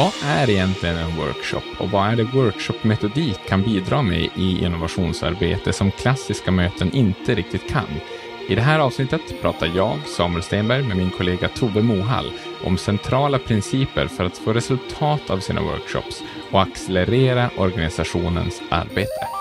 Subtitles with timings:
[0.00, 5.72] Vad är egentligen en workshop och vad är det workshopmetodik kan bidra med i innovationsarbete
[5.72, 7.86] som klassiska möten inte riktigt kan?
[8.48, 12.32] I det här avsnittet pratar jag, Samuel Stenberg, med min kollega Tove Mohall
[12.64, 19.39] om centrala principer för att få resultat av sina workshops och accelerera organisationens arbete.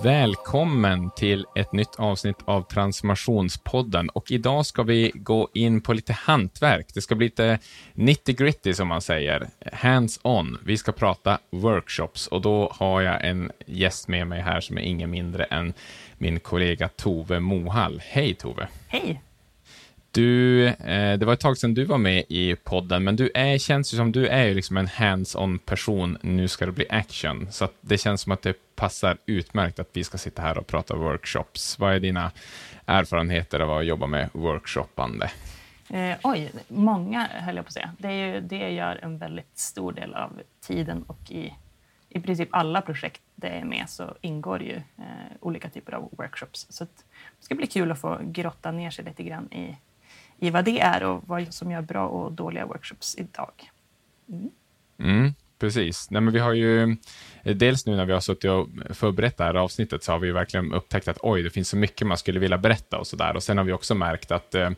[0.00, 6.12] Välkommen till ett nytt avsnitt av Transformationspodden och idag ska vi gå in på lite
[6.12, 6.86] hantverk.
[6.94, 7.58] Det ska bli lite
[7.92, 10.58] nitty gritty som man säger, hands on.
[10.64, 14.82] Vi ska prata workshops och då har jag en gäst med mig här som är
[14.82, 15.72] ingen mindre än
[16.18, 18.02] min kollega Tove Mohall.
[18.06, 18.68] Hej Tove!
[18.88, 19.20] Hej!
[20.14, 23.58] Du, eh, det var ett tag sedan du var med i podden, men du är,
[23.58, 26.18] känns ju som du är liksom en hands-on person.
[26.22, 30.04] Nu ska det bli action, så det känns som att det passar utmärkt att vi
[30.04, 31.78] ska sitta här och prata workshops.
[31.78, 32.30] Vad är dina
[32.86, 35.30] erfarenheter av att jobba med workshoppande?
[35.90, 37.92] Eh, oj, många höll jag på att säga.
[37.98, 41.54] Det, är ju, det gör en väldigt stor del av tiden och i,
[42.08, 46.66] i princip alla projekt det är med så ingår ju eh, olika typer av workshops.
[46.70, 46.90] Så det
[47.40, 49.76] ska bli kul att få grotta ner sig lite grann i
[50.42, 53.70] i vad det är och vad som gör bra och dåliga workshops idag.
[54.28, 54.50] Mm.
[54.98, 56.10] Mm, precis.
[56.10, 56.96] Nej, men vi har ju,
[57.42, 60.32] Eh, dels nu när vi har suttit och förberett det här avsnittet så har vi
[60.32, 63.36] verkligen upptäckt att oj, det finns så mycket man skulle vilja berätta och så där.
[63.36, 64.70] Och sen har vi också märkt att eh,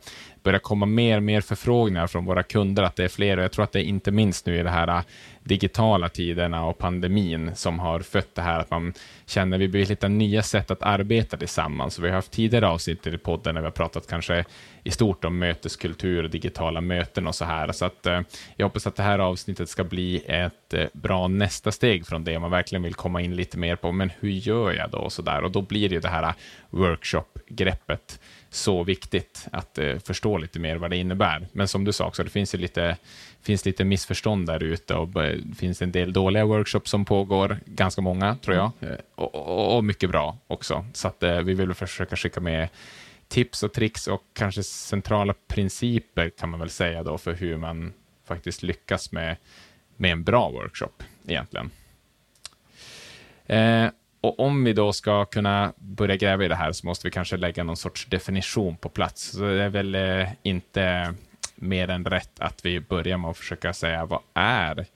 [0.42, 3.36] börjar komma mer och mer förfrågningar från våra kunder, att det är fler.
[3.36, 5.00] Och jag tror att det är inte minst nu i de här eh,
[5.44, 8.92] digitala tiderna och pandemin som har fött det här att man
[9.26, 11.94] känner att vi behöver hitta nya sätt att arbeta tillsammans.
[11.94, 14.44] Så vi har haft tidigare avsnitt i podden när vi har pratat kanske
[14.84, 17.72] i stort om möteskultur och digitala möten och så här.
[17.72, 18.20] Så att eh,
[18.56, 22.38] jag hoppas att det här avsnittet ska bli ett eh, bra nästa steg från det,
[22.38, 24.98] man verkligen vill komma in lite mer på, men hur gör jag då?
[24.98, 25.44] Och, så där.
[25.44, 26.34] och då blir ju det här äh,
[26.70, 31.46] workshop-greppet så viktigt att eh, förstå lite mer vad det innebär.
[31.52, 32.96] Men som du sa också, det finns ju lite,
[33.42, 38.00] finns lite missförstånd där ute och det finns en del dåliga workshops som pågår, ganska
[38.02, 38.70] många tror jag,
[39.14, 40.86] och, och, och, mycket bra också.
[40.92, 42.68] Så att eh, vi vill försöka skicka med
[43.28, 47.92] tips och tricks och kanske centrala principer kan man väl säga då för hur man
[48.24, 49.36] faktiskt lyckas med,
[49.96, 51.70] med en bra workshop egentligen.
[53.46, 53.88] Eh,
[54.20, 57.36] och om vi då ska kunna börja gräva i det här så måste vi kanske
[57.36, 59.22] lägga någon sorts definition på plats.
[59.22, 61.14] Så det är väl eh, inte
[61.54, 64.86] mer än rätt att vi börjar med att försöka säga vad är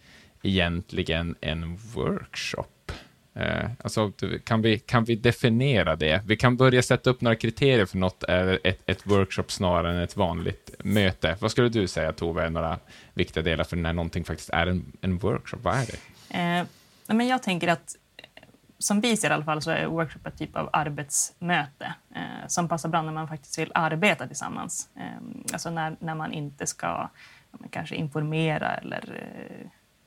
[0.43, 2.93] egentligen en workshop?
[3.35, 4.13] Eh, alltså,
[4.45, 6.23] kan, vi, kan vi definiera det?
[6.27, 10.03] Vi kan börja sätta upp några kriterier för något är ett, ett workshop snarare än
[10.03, 11.37] ett vanligt möte.
[11.41, 12.79] Vad skulle du säga, Tove, är några
[13.15, 15.59] viktiga delar för när någonting faktiskt är en, en workshop?
[15.63, 16.39] Vad är det?
[16.39, 16.65] Eh,
[17.17, 17.97] men jag tänker att
[18.79, 22.69] som vi ser i alla fall så är workshop ett typ av arbetsmöte eh, som
[22.69, 24.89] passar bra när man faktiskt vill arbeta tillsammans.
[24.97, 25.03] Eh,
[25.53, 27.11] alltså när, när man inte ska ja,
[27.71, 29.23] kanske informera eller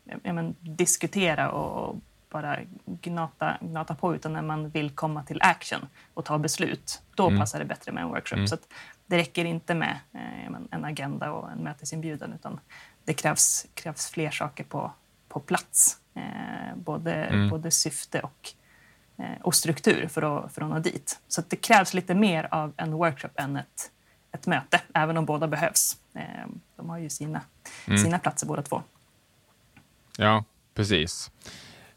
[0.05, 1.95] eh, men, diskutera och
[2.29, 7.01] bara gnata, gnata på utan när man vill komma till action och ta beslut.
[7.15, 7.39] Då mm.
[7.39, 8.35] passar det bättre med en workshop.
[8.35, 8.47] Mm.
[8.47, 8.57] Så
[9.07, 12.59] det räcker inte med eh, en agenda och en mötesinbjudan utan
[13.05, 14.91] det krävs, krävs fler saker på,
[15.27, 15.97] på plats.
[16.13, 17.49] Eh, både, mm.
[17.49, 18.53] både syfte och
[19.41, 21.19] och struktur för att, för att nå dit.
[21.27, 23.91] Så det krävs lite mer av en workshop än ett,
[24.31, 25.97] ett möte, även om båda behövs.
[26.15, 26.21] Eh,
[26.75, 27.41] de har ju sina,
[27.87, 27.97] mm.
[27.97, 28.81] sina platser båda två.
[30.17, 30.43] Ja,
[30.73, 31.31] precis.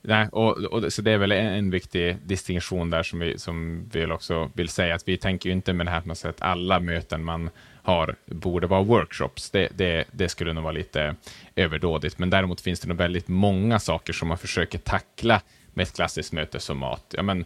[0.07, 4.07] Nej, och, och, så det är väl en viktig distinktion där som vi, som vi
[4.07, 7.25] också vill säga, att vi tänker ju inte med det här att, att alla möten
[7.25, 7.51] man
[7.83, 9.51] har borde vara workshops.
[9.51, 11.17] Det, det, det, skulle nog vara lite
[11.57, 15.41] överdådigt, men däremot finns det nog väldigt många saker som man försöker tackla
[15.75, 17.15] med ett klassiskt mötesformat.
[17.17, 17.45] Ja, men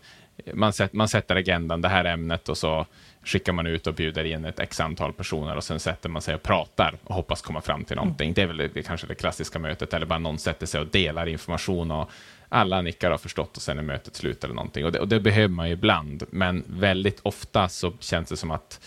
[0.55, 2.87] man, sätt, man sätter agendan, det här ämnet, och så
[3.23, 6.35] skickar man ut och bjuder in ett x antal personer och sen sätter man sig
[6.35, 8.27] och pratar och hoppas komma fram till någonting.
[8.27, 8.35] Mm.
[8.35, 11.27] Det är väl det, kanske det klassiska mötet, eller bara någon sätter sig och delar
[11.27, 12.11] information och
[12.49, 14.85] alla nickar har förstått och sen är mötet slut eller någonting.
[14.85, 18.51] Och det, och det behöver man ju ibland, men väldigt ofta så känns det som
[18.51, 18.81] att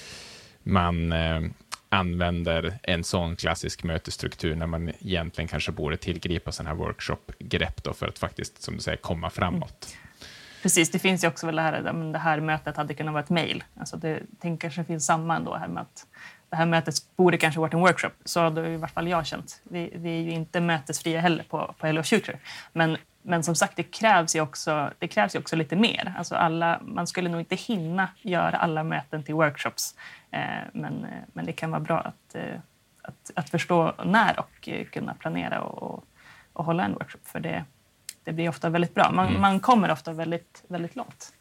[0.64, 1.42] man eh,
[1.92, 8.08] använder en sån klassisk mötesstruktur när man egentligen kanske borde tillgripa sådana här workshop-grepp för
[8.08, 9.88] att faktiskt, som du säger, komma framåt.
[9.88, 10.02] Mm.
[10.62, 13.30] Precis, det finns ju också väl det här, det här mötet hade kunnat vara ett
[13.30, 13.64] mejl.
[13.80, 16.06] Alltså det, det kanske finns samma ändå här med att
[16.50, 18.12] det här mötet borde kanske varit en workshop.
[18.26, 19.62] Så hade i vart fall jag känt.
[19.64, 22.40] Vi, vi är ju inte mötesfria heller på, på Hello Future.
[22.74, 26.14] Men, men som sagt, det krävs ju också, det krävs ju också lite mer.
[26.18, 29.96] Alltså alla, man skulle nog inte hinna göra alla möten till workshops.
[30.32, 30.40] Eh,
[30.74, 32.60] men, eh, men det kan vara bra att, eh,
[33.02, 36.04] att, att förstå när och kunna planera och,
[36.54, 37.20] och hålla en workshop.
[37.24, 37.66] För det,
[38.24, 39.12] det blir ofta väldigt bra.
[39.12, 39.42] Man, mm.
[39.42, 41.34] man kommer ofta väldigt, väldigt långt.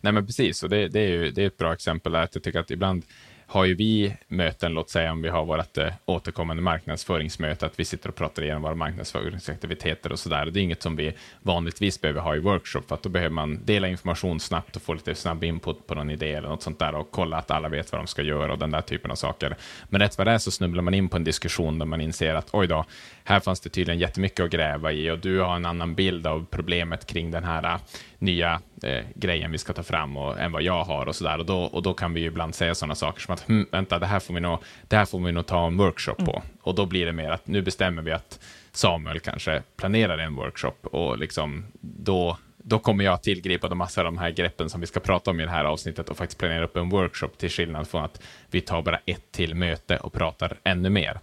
[0.00, 0.62] Nej, men precis.
[0.62, 2.14] Och det, det, är ju, det är ett bra exempel.
[2.14, 3.04] Att jag tycker att ibland
[3.46, 7.84] har ju vi möten, låt säga om vi har vårt eh, återkommande marknadsföringsmöte, att vi
[7.84, 10.46] sitter och pratar igenom våra marknadsföringsaktiviteter och sådär.
[10.46, 11.12] Det är inget som vi
[11.42, 14.94] vanligtvis behöver ha i workshop, för att då behöver man dela information snabbt och få
[14.94, 17.92] lite snabb input på någon idé eller något sånt där och kolla att alla vet
[17.92, 19.56] vad de ska göra och den där typen av saker.
[19.88, 22.34] Men rätt vad det är så snubblar man in på en diskussion där man inser
[22.34, 22.84] att oj då,
[23.24, 26.46] här fanns det tydligen jättemycket att gräva i och du har en annan bild av
[26.50, 27.80] problemet kring den här äh,
[28.18, 31.38] nya eh, grejen vi ska ta fram och, än vad jag har och sådär.
[31.38, 33.98] Och då, och då kan vi ju ibland säga sådana saker som att hm, vänta,
[33.98, 36.36] det här, får vi nog, det här får vi nog ta en workshop på.
[36.36, 36.42] Mm.
[36.62, 38.40] Och då blir det mer att nu bestämmer vi att
[38.72, 42.36] Samuel kanske planerar en workshop och liksom då
[42.66, 45.40] då kommer jag tillgripa de massa av de här greppen som vi ska prata om
[45.40, 48.60] i det här avsnittet och faktiskt planera upp en workshop till skillnad från att vi
[48.60, 51.18] tar bara ett till möte och pratar ännu mer.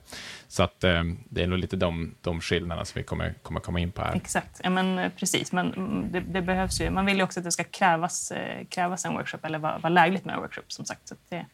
[0.51, 3.79] Så att eh, det är nog lite de, de skillnaderna som vi kommer, kommer komma
[3.79, 4.15] in på här.
[4.15, 5.51] Exakt, ja, men eh, precis.
[5.51, 8.65] Men mm, det, det, behövs ju, man vill ju också att det ska krävas, eh,
[8.69, 11.07] krävas en workshop eller vara, vara lägligt med en workshop som sagt.
[11.07, 11.45] Så det,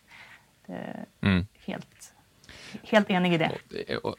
[0.67, 1.47] det är mm.
[1.65, 2.13] helt,
[2.83, 3.51] helt enig i det.
[3.97, 4.15] Och, och,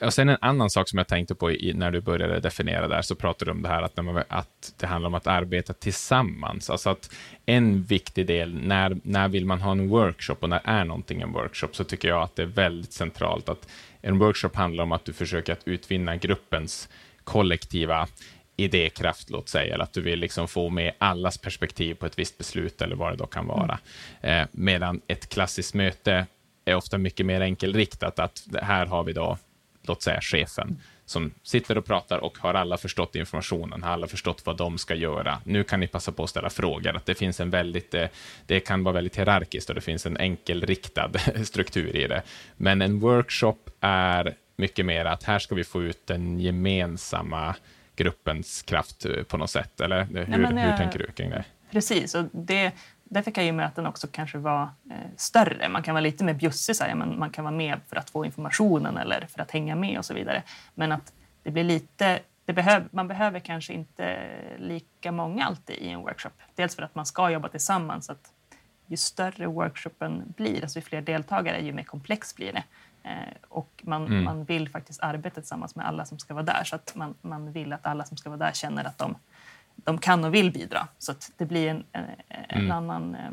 [0.00, 3.02] och sen en annan sak som jag tänkte på i, när du började definiera där,
[3.02, 6.70] så pratade du om det här att, man, att det handlar om att arbeta tillsammans.
[6.70, 7.14] Alltså att
[7.46, 11.32] en viktig del, när, när vill man ha en workshop och när är någonting en
[11.32, 13.68] workshop, så tycker jag att det är väldigt centralt att
[14.02, 16.88] en workshop handlar om att du försöker att utvinna gruppens
[17.24, 18.08] kollektiva
[18.56, 22.38] idékraft, låt säga, eller att du vill liksom få med allas perspektiv på ett visst
[22.38, 23.78] beslut eller vad det då kan vara.
[24.20, 24.42] Mm.
[24.42, 26.26] Eh, medan ett klassiskt möte
[26.64, 29.38] är ofta mycket mer enkelriktat, att här har vi då
[29.82, 34.46] låt säga chefen, som sitter och pratar och har alla förstått informationen, har alla förstått
[34.46, 35.38] vad de ska göra.
[35.44, 36.96] Nu kan ni passa på att ställa frågor.
[36.96, 38.08] Att det, finns en väldigt, eh,
[38.46, 41.10] det kan vara väldigt hierarkiskt och det finns en enkelriktad
[41.44, 42.22] struktur i det.
[42.56, 47.54] Men en workshop är mycket mer att här ska vi få ut den gemensamma
[47.96, 49.80] gruppens kraft eh, på något sätt.
[49.80, 51.44] Eller hur, Nej, jag, hur tänker du kring det?
[51.70, 52.72] Precis, och det,
[53.12, 55.68] därför kan ju möten också kanske vara eh, större.
[55.68, 58.10] Man kan vara lite mer bjussig, så här, men man kan vara med för att
[58.10, 60.42] få informationen eller för att hänga med och så vidare.
[60.74, 61.12] Men att
[61.42, 64.18] det blir lite det behöv, man behöver kanske inte
[64.58, 66.30] lika många alltid i en workshop.
[66.54, 68.10] Dels för att man ska jobba tillsammans.
[68.10, 68.32] Att
[68.86, 72.64] ju större workshopen blir, alltså ju fler deltagare, ju mer komplex blir det.
[73.02, 74.24] Eh, och man, mm.
[74.24, 76.64] man vill faktiskt arbeta tillsammans med alla som ska vara där.
[76.64, 79.14] Så att man, man vill att alla som ska vara där känner att de
[79.76, 80.88] de kan och vill bidra.
[80.98, 82.70] Så det blir en, en, en mm.
[82.70, 83.30] annan eh,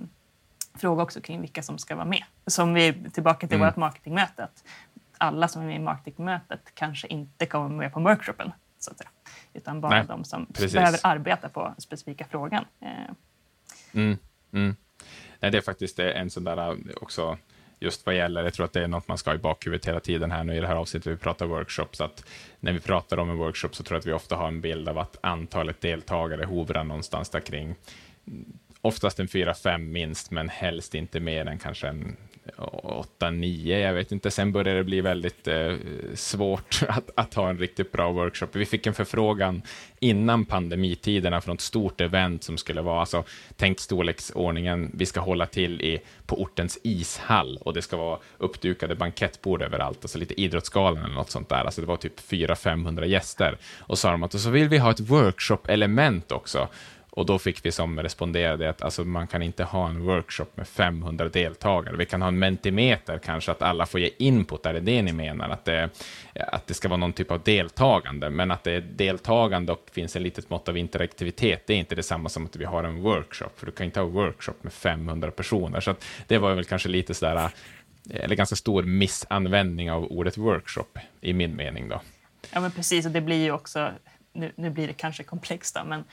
[0.80, 2.24] fråga också kring vilka som ska vara med.
[2.48, 3.68] Som vi tillbaka till mm.
[3.68, 4.44] vårt marketingmöte.
[4.44, 4.64] Att
[5.18, 8.52] alla som är med i marketingmötet kanske inte kommer med på workshopen.
[8.80, 9.10] Så att säga.
[9.54, 10.74] Utan bara Nej, de som precis.
[10.74, 12.66] behöver arbeta på specifika frågan.
[12.80, 13.14] Eh.
[13.94, 14.18] Mm,
[14.54, 14.76] mm.
[15.40, 17.38] Nej, det är faktiskt en sån där också
[17.80, 20.00] just vad gäller, jag tror att det är något man ska ha i bakhuvudet hela
[20.00, 22.26] tiden här nu i det här avsnittet, vi pratar workshops, att
[22.60, 24.90] när vi pratar om en workshop så tror jag att vi ofta har en bild
[24.90, 27.76] av att antalet deltagare hovrar någonstans där kring
[28.82, 32.18] oftast en fyra, fem minst, men helst inte mer än kanske en
[32.58, 34.32] 8-9, jag vet inte.
[34.32, 35.74] Sen började det bli väldigt eh,
[36.14, 38.48] svårt att, att ha en riktigt bra workshop.
[38.52, 39.62] Vi fick en förfrågan
[40.00, 43.24] innan pandemitiderna från ett stort event som skulle vara, alltså,
[43.56, 48.96] tänk storleksordningen, vi ska hålla till i, på ortens ishall och det ska vara uppdukade
[48.96, 51.66] bankettbord överallt, alltså lite Idrottsgalan eller något sånt där.
[51.66, 53.58] Alltså det var typ 400-500 gäster.
[53.80, 56.68] Och sa de att och så vill vi ha ett workshop-element också.
[57.20, 60.68] Och då fick vi som responderade att alltså, man kan inte ha en workshop med
[60.68, 61.98] 500 deltagare.
[61.98, 64.66] Vi kan ha en mentimeter kanske, att alla får ge input.
[64.66, 65.50] Är det det ni menar?
[65.50, 65.90] Att det,
[66.34, 70.16] att det ska vara någon typ av deltagande, men att det är deltagande och finns
[70.16, 73.50] en litet mått av interaktivitet, det är inte detsamma som att vi har en workshop,
[73.56, 75.80] för du kan inte ha en workshop med 500 personer.
[75.80, 75.96] Så
[76.28, 77.50] det var väl kanske lite sådär,
[78.10, 82.02] eller ganska stor missanvändning av ordet workshop, i min mening då.
[82.54, 83.92] Ja, men precis, och det blir ju också,
[84.34, 86.04] nu, nu blir det kanske komplext då, men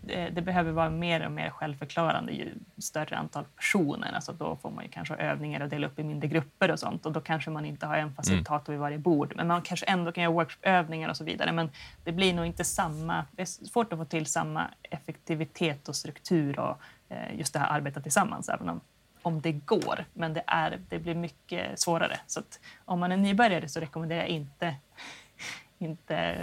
[0.00, 4.12] det, det, behöver vara mer och mer självförklarande ju större antal personer.
[4.12, 7.06] Alltså då får man ju kanske övningar och dela upp i mindre grupper och sånt
[7.06, 8.78] och då kanske man inte har en facilitator mm.
[8.78, 9.32] vid varje bord.
[9.36, 11.52] Men man kanske ändå kan göra workshopövningar och så vidare.
[11.52, 11.70] Men
[12.04, 16.58] det blir nog inte samma, det är svårt att få till samma effektivitet och struktur
[16.58, 16.78] och
[17.08, 18.80] eh, just det här arbetet tillsammans, även om,
[19.22, 20.04] om det går.
[20.12, 22.20] Men det, är, det blir mycket svårare.
[22.26, 22.40] Så
[22.84, 24.74] om man är nybörjare så rekommenderar jag inte
[25.78, 26.36] inte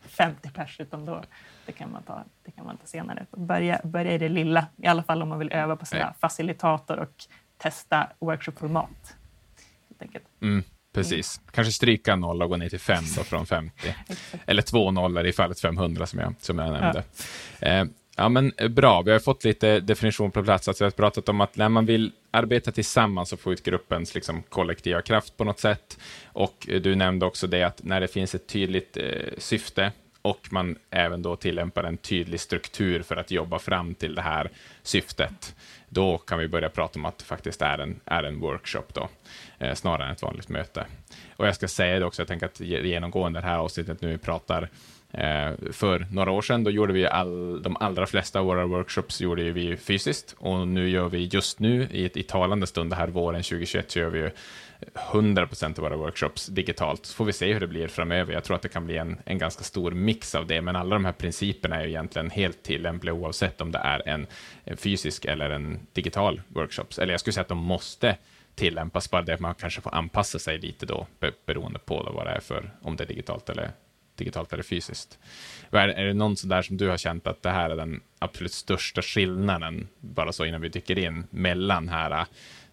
[0.00, 1.22] 50 pers, utan då,
[1.66, 3.26] det, kan man ta, det kan man ta senare.
[3.30, 6.98] Börja, börja i det lilla, i alla fall om man vill öva på sina facilitator
[6.98, 7.24] och
[7.58, 9.16] testa workshopformat.
[10.42, 11.38] Mm, precis.
[11.38, 11.50] Mm.
[11.52, 13.94] Kanske stryka noll och gå ner till fem då från 50.
[14.46, 17.04] Eller två nollor i fallet 500 som jag, som jag nämnde.
[17.60, 17.68] Ja.
[17.68, 17.84] Eh,
[18.18, 19.02] Ja, men eh, bra.
[19.02, 20.68] Vi har fått lite definition på plats.
[20.68, 24.14] Alltså, vi har pratat om att när man vill arbeta tillsammans och få ut gruppens
[24.14, 25.98] liksom, kollektiva kraft på något sätt.
[26.26, 29.04] Och eh, du nämnde också det att när det finns ett tydligt eh,
[29.38, 29.92] syfte
[30.26, 34.50] och man även då tillämpar en tydlig struktur för att jobba fram till det här
[34.82, 35.54] syftet,
[35.88, 39.08] då kan vi börja prata om att det faktiskt är en, är en workshop då,
[39.58, 40.86] eh, snarare än ett vanligt möte.
[41.36, 44.18] Och jag ska säga det också, jag tänker att genomgående det här avsnittet nu vi
[44.18, 44.62] pratar
[45.12, 49.20] eh, för några år sedan, då gjorde vi all, de allra flesta av våra workshops
[49.20, 53.08] gjorde vi fysiskt och nu gör vi just nu i, i talande stund, det här
[53.08, 54.30] våren 2021, så gör vi
[55.12, 57.06] 100 procent av våra workshops digitalt.
[57.06, 58.32] Så får vi se hur det blir framöver.
[58.32, 60.94] Jag tror att det kan bli en, en ganska stor mix av det, men alla
[60.96, 64.26] de här principerna är egentligen helt tillämpliga oavsett om det är en,
[64.64, 66.86] en fysisk eller en digital workshop.
[66.98, 68.16] Eller jag skulle säga att de måste
[68.54, 71.06] tillämpas, bara det att man kanske får anpassa sig lite då,
[71.46, 73.70] beroende på vad det är för, om det är digitalt eller
[74.16, 75.18] digitalt eller fysiskt.
[75.70, 78.52] Är, är det någon sådär som du har känt att det här är den absolut
[78.52, 82.26] största skillnaden, bara så innan vi dyker in, mellan här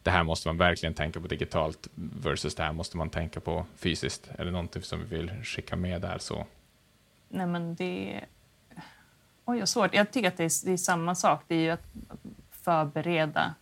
[0.03, 3.65] det här måste man verkligen tänka på digitalt versus det här måste man tänka på
[3.75, 4.29] fysiskt?
[4.37, 6.17] Är det någonting som vi vill skicka med där?
[6.17, 6.45] så?
[7.29, 8.25] Nej, men det...
[9.45, 9.93] Oj, vad svårt.
[9.93, 11.43] Jag tycker att det är, det är samma sak.
[11.47, 11.87] Det är ju att
[12.51, 13.55] förbereda,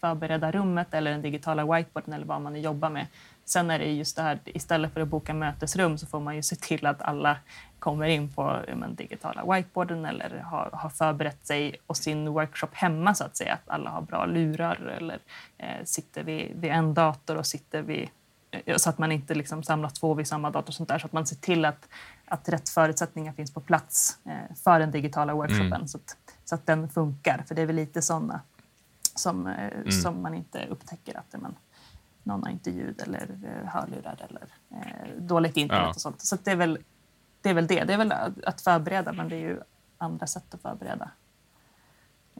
[0.00, 3.06] förbereda rummet eller den digitala whiteboarden eller vad man jobbar med.
[3.44, 6.42] Sen är det just det här, istället för att boka mötesrum så får man ju
[6.42, 7.36] se till att alla
[7.78, 13.14] kommer in på men, digitala whiteboarden eller har, har förberett sig och sin workshop hemma
[13.14, 13.54] så att säga.
[13.54, 15.18] Att alla har bra lurar eller
[15.58, 18.08] eh, sitter vid, vid en dator och sitter vid
[18.50, 20.68] eh, så att man inte liksom samlar två vid samma dator.
[20.68, 21.88] Och sånt där, så att man ser till att,
[22.24, 25.88] att rätt förutsättningar finns på plats eh, för den digitala workshopen mm.
[25.88, 27.44] så, att, så att den funkar.
[27.48, 28.40] För det är väl lite sådana
[29.14, 29.92] som, eh, mm.
[29.92, 31.54] som man inte upptäcker att man,
[32.22, 33.28] någon har inte ljud eller
[33.64, 35.90] hörlurar eller eh, dåligt internet ja.
[35.90, 36.20] och sånt.
[36.20, 36.78] Så det är väl
[37.42, 37.84] det är väl det.
[37.84, 38.12] Det är väl
[38.46, 39.60] att förbereda, men det är ju
[39.98, 41.10] andra sätt att förbereda.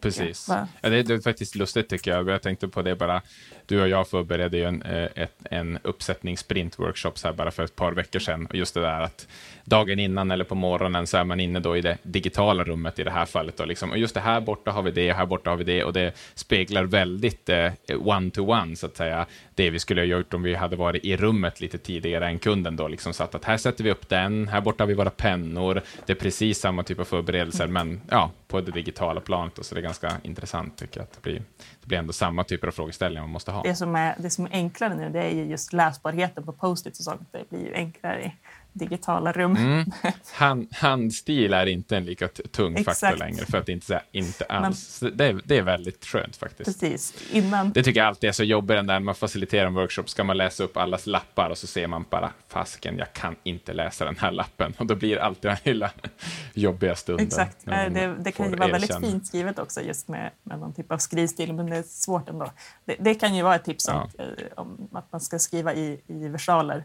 [0.01, 0.47] Precis.
[0.49, 2.29] Ja, det, det, är faktiskt lustigt tycker jag.
[2.29, 3.23] Jag tänkte på det bara.
[3.67, 7.77] Du och jag förberedde ju en, eh, ett, en uppsättning sprint-workshops här bara för ett
[7.77, 8.47] par veckor sedan.
[8.47, 9.29] Och just det där att
[9.69, 13.05] dagen innan eller på morgonen så är man inne då i det digitala rummet i
[13.05, 13.61] det här fallet.
[13.61, 15.65] Och, liksom, och just det här borta har vi det, och här borta har vi
[15.65, 15.85] det.
[15.85, 20.35] Och det speglar väldigt eh, one-to-one, -one, så att säga, det vi skulle ha gjort
[20.35, 22.89] om vi hade varit i rummet lite tidigare än kunden då.
[22.89, 25.83] Liksom satt att här sätter vi upp den, här borta har vi våra pennor.
[26.07, 29.59] Det är precis samma typ av förberedelser, men ja, på det digitala planet.
[29.59, 31.05] Och så det är ganska intressant tycker jag.
[31.05, 31.43] Att det, blir,
[31.81, 33.63] det blir ändå samma typer av frågeställningar man måste ha.
[33.63, 36.99] Det som är, det som är enklare nu det är ju just läsbarheten på post-its
[36.99, 37.29] och sånt.
[37.33, 38.33] Det blir ju enklare
[38.73, 39.57] digitala rum.
[39.57, 39.85] Mm.
[40.33, 43.01] Hand, handstil är inte en lika tung Exakt.
[43.01, 45.03] faktor längre, för att inte säga inte alls.
[45.03, 46.81] Men, det, är, det är väldigt skönt faktiskt.
[46.81, 47.15] Precis.
[47.33, 47.73] Innan...
[47.73, 50.65] Det tycker jag alltid är så jobbigt när man faciliterar en workshop, ska man läsa
[50.65, 54.33] upp allas lappar och så ser man bara, fasken, jag kan inte läsa den här
[54.33, 54.75] lappen.
[54.79, 55.91] Och då blir det alltid den lilla
[56.55, 57.27] jobbiga stunden.
[57.27, 57.65] Exakt.
[57.65, 60.99] Det, det kan ju vara väldigt fint skrivet också, just med, med någon typ av
[60.99, 62.51] skrivstil, men det är svårt ändå.
[62.85, 64.25] Det, det kan ju vara ett tips om, ja.
[64.25, 66.85] Eh, om att man ska skriva i, i versaler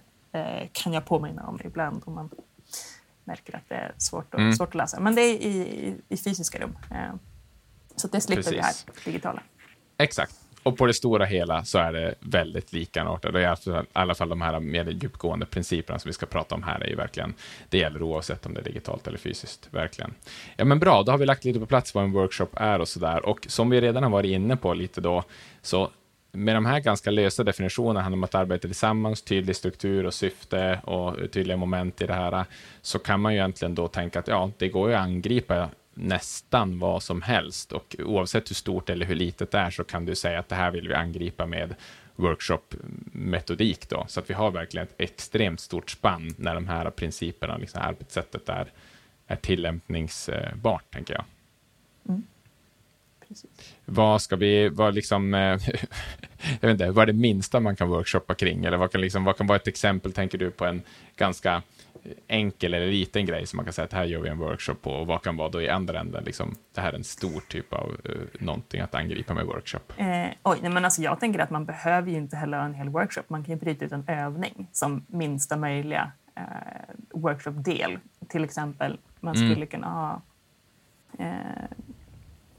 [0.72, 2.30] kan jag påminna om ibland om man
[3.24, 4.54] märker att det är svårt, och, mm.
[4.54, 5.00] svårt att läsa.
[5.00, 6.78] Men det är i, i, i fysiska rum.
[6.92, 7.16] Eh,
[7.96, 8.58] så det slipper Precis.
[8.58, 8.74] vi här,
[9.06, 9.44] digitala.
[9.98, 10.36] Exakt.
[10.64, 13.36] Och på det stora hela så är det väldigt likartat.
[13.36, 16.88] I alla fall de här mer djupgående principerna som vi ska prata om här är
[16.88, 17.34] ju verkligen,
[17.70, 20.14] det gäller oavsett om det är digitalt eller fysiskt, verkligen.
[20.56, 22.88] Ja men bra, då har vi lagt lite på plats vad en workshop är och
[22.88, 23.26] sådär.
[23.26, 25.24] Och som vi redan har varit inne på lite då,
[25.62, 25.92] så
[26.36, 30.80] med de här ganska lösa definitionerna handlar om att arbeta tillsammans, tydlig struktur och syfte
[30.84, 32.46] och tydliga moment i det här,
[32.82, 36.80] så kan man ju egentligen då tänka att ja, det går ju att angripa nästan
[36.80, 40.16] vad som helst och oavsett hur stort eller hur litet det är så kan du
[40.16, 41.76] säga att det här vill vi angripa med
[42.16, 47.58] workshop-metodik då, så att vi har verkligen ett extremt stort spann när de här principerna,
[47.58, 48.72] liksom arbetssättet är,
[49.28, 51.26] är tillämpningsbart, tänker jag.
[52.10, 52.24] Mm.
[53.86, 55.40] Vad ska vi, vad liksom, eh,
[56.60, 58.66] jag vet inte, vad är det minsta man kan workshoppa kring?
[58.66, 60.82] Eller vad kan, liksom, vad kan vara ett exempel, tänker du, på en
[61.16, 61.62] ganska
[62.28, 64.92] enkel eller liten grej som man kan säga att här gör vi en workshop på
[64.92, 67.74] och vad kan vara då i andra änden, liksom, det här är en stor typ
[67.74, 69.80] av uh, någonting att angripa med workshop?
[69.98, 72.90] Eh, oj, nej, men alltså jag tänker att man behöver ju inte heller en hel
[72.90, 76.44] workshop, man kan ju bryta ut en övning som minsta möjliga eh,
[77.14, 78.00] workshop-del.
[78.28, 79.68] Till exempel, man skulle mm.
[79.68, 80.22] kunna ha
[81.20, 81.78] eh,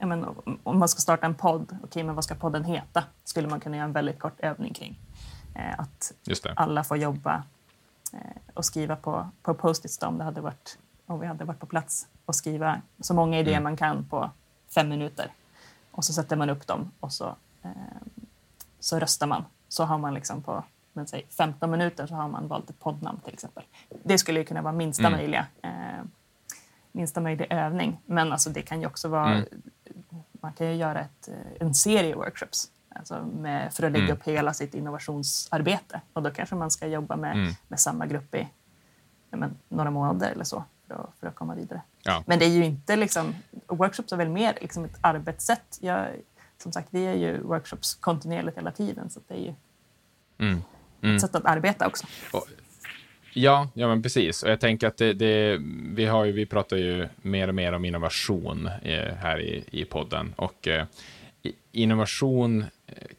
[0.06, 0.26] men,
[0.62, 3.04] om man ska starta en podd, okej, okay, men vad ska podden heta?
[3.25, 4.99] Skulle man kunna göra en väldigt kort övning kring.
[5.54, 6.12] Eh, att
[6.56, 7.42] alla får jobba
[8.12, 8.18] eh,
[8.54, 12.06] och skriva på, på post-its om det hade varit, om vi hade varit på plats
[12.26, 13.62] och skriva så många idéer mm.
[13.62, 14.30] man kan på
[14.75, 15.32] fem minuter.
[15.90, 17.70] Och så sätter man upp dem och så, eh,
[18.80, 19.44] så röstar man.
[19.68, 20.64] Så har man liksom på
[20.96, 23.64] men säg 15 minuter så har man valt ett poddnamn till exempel.
[24.02, 25.18] Det skulle ju kunna vara minsta mm.
[25.18, 26.04] möjliga eh,
[26.92, 28.00] minsta möjliga övning.
[28.06, 29.44] Men alltså det kan ju också vara mm
[30.44, 34.16] man kan ju göra ett, eh, en serie workshops alltså med, för att lägga mm.
[34.16, 36.00] upp hela sitt innovationsarbete.
[36.12, 37.52] Och då kanske man ska jobba med, mm.
[37.68, 38.48] med samma grupp i
[39.30, 41.82] men, några månader eller så för, att, för att komma vidare.
[42.02, 42.22] Ja.
[42.26, 43.34] Men det är ju inte liksom,
[43.66, 45.78] workshops är väl mer liksom ett arbetssätt.
[45.80, 46.06] Jag,
[46.58, 49.54] som sagt, vi är ju workshops kontinuerligt hela tiden, så det är ju
[50.38, 50.62] Mm.
[51.16, 52.06] ett sätt att arbeta också.
[52.32, 52.46] Och,
[53.34, 54.42] ja, ja, men precis.
[54.42, 55.58] Och jag tänker att det, det,
[55.94, 59.84] vi, har ju, vi pratar ju mer och mer om innovation eh, här i, i
[59.84, 60.34] podden.
[60.36, 60.84] Och eh,
[61.72, 62.64] innovation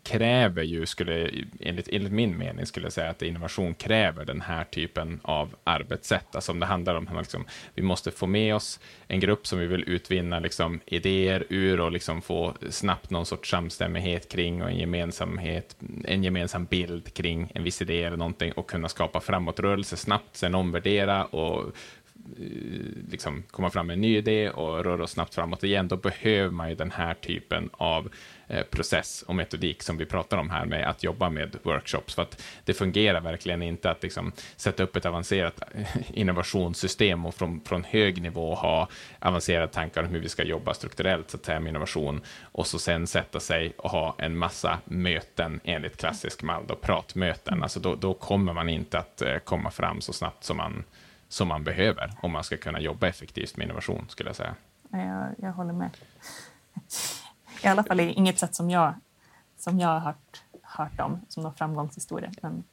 [0.04, 1.30] kräver ju, skulle,
[1.60, 6.36] enligt, enligt min mening, skulle jag säga att innovation kräver den här typen av arbetssätt.
[6.36, 7.46] Alltså om det handlar om att liksom,
[7.76, 11.92] vi måste få med oss en grupp som vi vill utvinna liksom, idéer ur och
[11.92, 17.64] liksom få snabbt någon sorts samstämmighet kring och en, gemensamhet, en gemensam bild kring en
[17.64, 21.76] viss idé eller någonting och kunna skapa framåtrörelse snabbt, sen omvärdera och
[22.26, 25.98] Eh, liksom komma fram med en ny idé och röra oss snabbt framåt igen, då
[25.98, 28.10] behöver man ju den här typen av
[28.48, 32.22] eh, process och metodik som vi pratar om här med att jobba med workshops, för
[32.22, 37.62] att det fungerar verkligen inte att liksom sätta upp ett avancerat eh, innovationssystem och från,
[37.62, 38.90] från hög nivå ha
[39.20, 42.80] avancerade tankar om hur vi ska jobba strukturellt så att säga, med innovation och så
[42.80, 47.64] sen sätta sig och ha en massa möten enligt klassisk mall, då, pratmöten.
[47.64, 50.84] Alltså då, då kommer man inte att komma fram så snabbt som man
[51.36, 54.56] som man behöver om man ska kunna jobba effektivt med innovation, skulle jag säga.
[54.90, 55.90] Ja, Jag, jag håller med.
[57.64, 58.94] I alla fall inget sätt som jag,
[59.58, 62.32] som jag har hört, hört om som någon framgångshistoria.
[62.42, 62.64] Men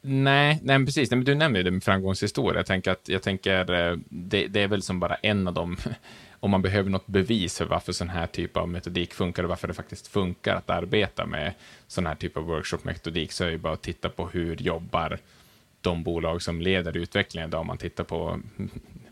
[0.00, 1.10] Nej, nej precis.
[1.10, 2.58] Nej, men du nämnde ju det med framgångshistoria.
[2.58, 5.76] Jag tänker, att, jag tänker eh, det, det är väl som bara en av dem,
[6.40, 9.68] om man behöver något bevis för varför sån här typ av metodik funkar och varför
[9.68, 11.54] det faktiskt funkar att arbeta med
[11.86, 15.18] sån här typ av workshop-metodik, så är det bara att titta på hur jobbar
[15.82, 18.40] de bolag som leder utvecklingen idag, om man tittar på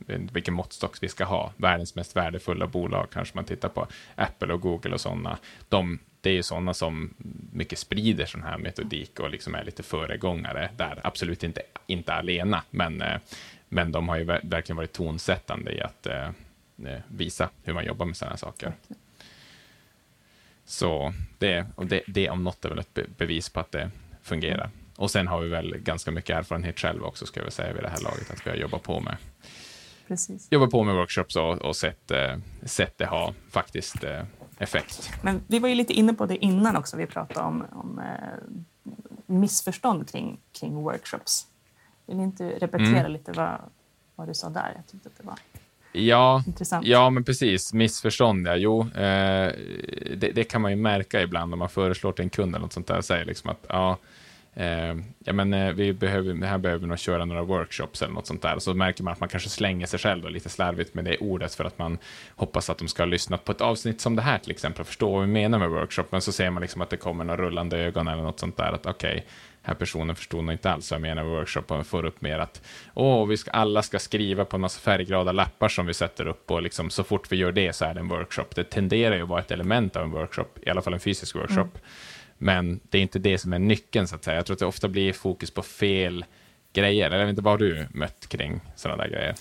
[0.06, 1.52] mm, vilken måttstock vi ska ha.
[1.56, 3.86] Världens mest värdefulla bolag kanske man tittar på.
[4.14, 5.38] Apple och Google och sådana.
[5.68, 7.14] De, det är ju sådana som
[7.52, 11.00] mycket sprider sån här metodik och liksom är lite föregångare där.
[11.04, 13.20] Absolut inte, inte alena, men, eh,
[13.68, 16.28] men de har ju verkligen varit tonsättande i att eh,
[16.84, 18.72] eh visa hur man jobbar med sådana saker.
[20.64, 23.90] Så det, det, det om något är väl ett bevis på att det
[24.22, 24.70] fungerar.
[25.00, 27.88] Och sen har vi väl ganska mycket erfarenhet själva också, ska jag säga vid det
[27.88, 29.16] här laget, att vi har jobbat på med,
[30.08, 30.48] precis.
[30.50, 34.22] jobbat på med workshops och, och sett, eh, sett det ha faktiskt eh,
[34.58, 35.10] effekt.
[35.22, 36.96] Men vi var ju lite inne på det innan också.
[36.96, 38.04] Vi pratade om, om eh,
[39.26, 41.46] missförstånd kring, kring workshops.
[42.06, 43.12] Vill ni inte repetera Mm.
[43.12, 43.58] lite vad,
[44.14, 44.72] vad du sa där?
[44.76, 45.38] Jag tyckte att det var
[45.92, 46.86] Ja, intressant.
[46.86, 47.72] ja, men precis.
[47.72, 48.56] Missförstånd, ja.
[48.56, 49.52] Jo, eh,
[50.16, 52.72] det, det kan man ju märka ibland om man föreslår till en kund eller något
[52.72, 53.98] sånt där säger liksom att ja,
[54.54, 58.26] eh, ja men eh, vi behöver, här behöver vi nog köra några workshops eller något
[58.26, 58.54] sånt där.
[58.54, 61.18] Och så märker man att man kanske slänger sig själv då, lite slarvigt med det
[61.18, 61.98] ordet för att man
[62.36, 64.86] hoppas att de ska ha lyssnat på ett avsnitt som det här till exempel och
[64.86, 66.04] förstå vad vi menar med workshop.
[66.10, 68.72] Men så ser man liksom att det kommer några rullande ögon eller något sånt där.
[68.72, 69.26] Att okej,
[69.62, 72.38] här personen förstod nog inte alls vad jag menar med workshop och får upp mer
[72.38, 72.62] att
[72.94, 76.50] åh, vi ska, alla ska skriva på en massa färgglada lappar som vi sätter upp
[76.50, 78.46] och liksom så fort vi gör det så är det en workshop.
[78.54, 81.36] Det tenderar ju att vara ett element av en workshop, i alla fall en fysisk
[81.36, 81.60] workshop.
[81.60, 81.80] Mm.
[82.42, 84.36] Men det är inte det som är nyckeln så att säga.
[84.36, 86.24] Jag tror att det ofta blir fokus på fel
[86.72, 87.10] grejer.
[87.10, 89.34] Eller inte vad har du mött kring sådana där grejer?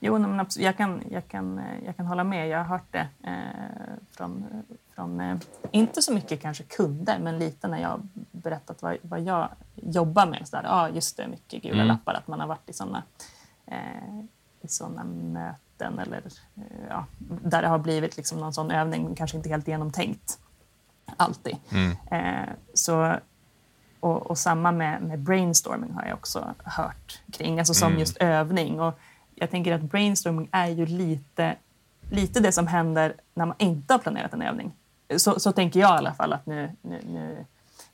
[0.00, 0.64] Jo, men absolut.
[0.64, 2.48] Jag, kan, jag, kan, eh, jag kan hålla med.
[2.48, 4.44] Jag har hört det eh, från,
[4.94, 5.36] från eh,
[5.70, 10.48] inte så mycket kanske kunder, men lite när jag berättat vad, vad jag jobbar med.
[10.52, 11.86] Ja, ah, just det, mycket gula Mm.
[11.86, 12.14] lappar.
[12.14, 13.02] Att man har varit i sådana
[13.66, 14.24] eh,
[14.60, 16.22] i såna möten eller
[16.56, 20.38] eh, ja, där det har blivit liksom någon sån övning, men kanske inte helt genomtänkt.
[21.16, 21.56] Alltid.
[21.72, 21.96] Mm.
[22.10, 23.16] Eh, så,
[24.00, 27.98] och, och samma med, med brainstorming har jag också hört kring, alltså som Mm.
[28.00, 28.80] just övning.
[28.80, 28.98] Och
[29.34, 31.56] jag tänker att brainstorming är ju lite,
[32.10, 34.72] lite det som händer när man inte har planerat en övning.
[35.16, 37.44] Så, så tänker jag i alla fall att nu, nu, nu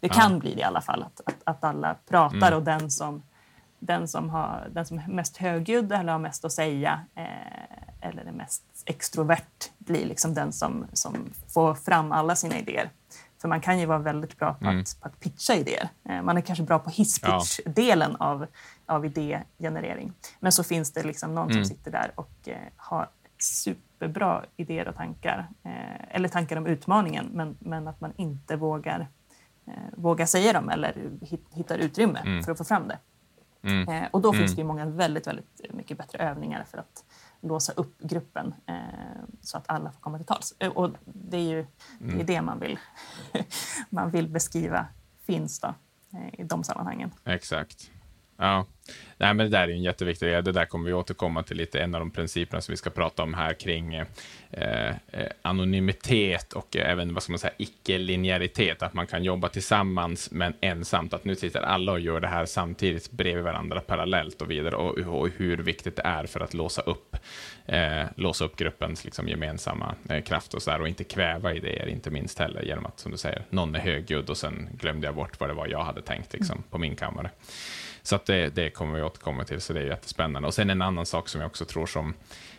[0.01, 2.55] det kan bli det i alla fall, att, att, att alla pratar Mm.
[2.59, 3.23] och den som,
[3.79, 8.25] den, som har, den som är mest högljudd eller har mest att säga eh, eller
[8.25, 12.91] är mest extrovert blir liksom den som, som får fram alla sina idéer.
[13.41, 14.81] För man kan ju vara väldigt bra på, Mm.
[14.81, 15.89] att, på att pitcha idéer.
[16.05, 18.47] Eh, Man är kanske bra på hisspitch-delen av,
[18.87, 20.13] av idégenerering.
[20.41, 21.65] Men så finns det liksom någon Mm.
[21.65, 25.49] som sitter där och eh, har superbra idéer och tankar.
[25.63, 25.71] Eh,
[26.17, 29.09] eller tankar om utmaningen, men, men att man inte vågar,
[29.67, 32.43] eh, vågar säga dem eller hit, hittar utrymme Mm.
[32.43, 32.99] för att få fram det.
[33.63, 33.89] Mm.
[33.89, 34.39] Eh, och då Mm.
[34.39, 37.05] finns det ju många väldigt, väldigt mycket bättre övningar för att
[37.41, 38.75] låsa upp gruppen eh,
[39.41, 40.55] så att alla får komma till tals.
[40.59, 41.67] Eh, och det är ju
[42.01, 42.17] Mm.
[42.17, 42.79] det, är det man, vill,
[43.91, 44.87] man vill beskriva
[45.27, 45.75] finns då,
[46.13, 47.11] eh, i de sammanhangen.
[47.25, 47.91] Exakt.
[48.41, 48.67] Ja.
[49.17, 50.45] Nej, men det där är en jätteviktig del.
[50.45, 51.81] Det där kommer vi återkomma till lite.
[51.81, 54.07] En av de principerna som vi ska prata om här kring eh,
[54.51, 54.95] eh
[55.43, 58.83] anonymitet och eh, även vad ska man säga, icke-linjäritet.
[58.83, 61.15] Att man kan jobba tillsammans men ensamt.
[61.15, 64.77] Att nu sitter alla och gör det här samtidigt bredvid varandra parallellt och vidare.
[64.77, 67.17] Och, och hur viktigt det är för att låsa upp,
[67.67, 71.87] eh, låsa upp gruppens liksom, gemensamma eh, kraft och så där, och inte kväva idéer,
[71.87, 75.15] inte minst heller genom att, som du säger, någon är högljudd och sen glömde jag
[75.15, 77.31] bort vad det var jag hade tänkt liksom, på min kammare.
[78.03, 80.49] Så att det, det kommer vi återkomma till, så det är jättespännande.
[80.49, 82.15] Och sen en annan sak som jag också tror som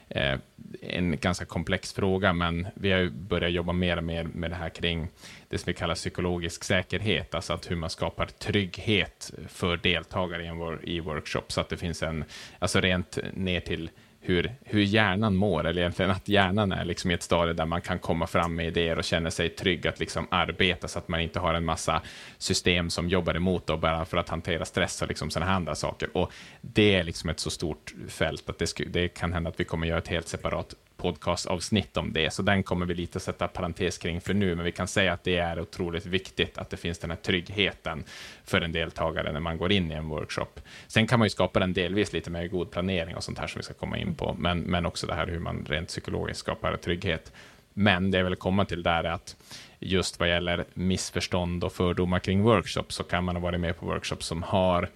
[0.09, 0.39] eh,
[0.81, 4.69] en ganska komplex fråga, men vi har börjat jobba mer och mer med det här
[4.69, 5.07] kring
[5.49, 10.47] det som vi kallar psykologisk säkerhet, alltså att hur man skapar trygghet för deltagare i,
[10.47, 12.23] en, i workshop, så att det finns en,
[12.59, 13.89] alltså rent ner till
[14.23, 17.81] hur, hur hjärnan mår, eller egentligen att hjärnan är liksom i ett stadie där man
[17.81, 21.19] kan komma fram med idéer och känna sig trygg att liksom arbeta så att man
[21.19, 22.01] inte har en massa
[22.37, 26.17] system som jobbar emot och bara för att hantera stress och liksom sådana andra saker.
[26.17, 26.31] Och
[26.61, 29.87] det är liksom ett så stort fält att det, det kan hända att vi kommer
[29.87, 34.21] göra ett helt separat podcastavsnitt om det, så den kommer vi lite sätta parentes kring
[34.21, 37.09] för nu, men vi kan säga att det är otroligt viktigt att det finns den
[37.09, 38.03] här tryggheten
[38.45, 40.59] för en deltagare när man går in i en workshop.
[40.87, 43.59] Sen kan man ju skapa den delvis lite med god planering och sånt här som
[43.59, 46.77] vi ska komma in på, men, men också det här hur man rent psykologiskt skapar
[46.77, 47.31] trygghet.
[47.73, 49.35] Men det jag vill komma till där är att
[49.79, 53.85] just vad gäller missförstånd och fördomar kring workshops så kan man ha varit med på
[53.85, 54.89] workshops som har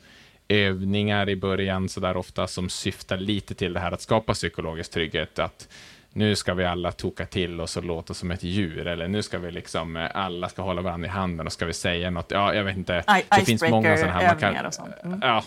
[0.47, 4.91] övningar i början så där ofta som syftar lite till det här att skapa psykologisk
[4.91, 5.39] trygghet.
[5.39, 5.69] Att
[6.15, 9.39] nu ska vi alla toka till oss och låta som ett djur, eller nu ska
[9.39, 12.53] vi liksom, eh, alla ska hålla varandra i handen och ska vi säga något, ja,
[12.53, 13.03] jag vet inte.
[13.07, 14.27] I det finns många sådana här.
[14.27, 14.93] Man kan, och sånt.
[15.03, 15.19] Mm.
[15.21, 15.43] Ja,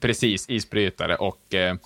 [0.00, 1.76] precis, isbrytare och eh,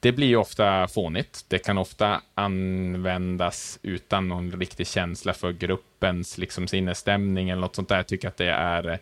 [0.00, 1.44] det blir ju ofta fånigt.
[1.48, 7.88] Det kan ofta användas utan någon riktig känsla för gruppens liksom, sinnesstämning eller något sånt
[7.88, 7.96] där.
[7.96, 8.98] Jag tycker att det är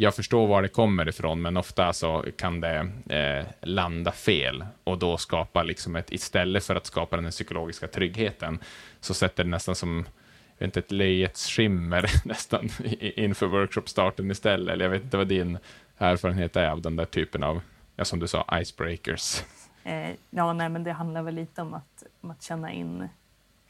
[0.00, 4.98] jag förstår var det kommer ifrån, men ofta så kan det eh, landa fel och
[4.98, 8.58] då skapa liksom ett, istället för att skapa den psykologiska tryggheten,
[9.00, 10.06] så sätter det nästan som
[10.58, 12.68] inte, ett löjets skimmer nästan
[13.00, 14.72] inför workshopstarten istället.
[14.72, 15.58] Eller jag vet inte vad din
[15.98, 17.60] erfarenhet är av den där typen av,
[17.96, 19.42] ja, som du sa, icebreakers.
[19.84, 23.08] Eh, ja, nej, men det handlar väl lite om att, om att känna in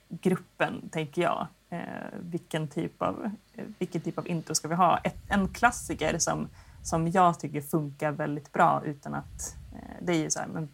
[0.09, 1.81] gruppen, tänker jag eh,
[2.21, 3.31] vilken, typ av,
[3.79, 4.99] vilken typ av intro ska vi ha.
[4.99, 6.49] Ett, en klassiker som,
[6.83, 9.57] som jag tycker funkar väldigt bra utan att...
[9.73, 10.68] Eh, det är ju så här, men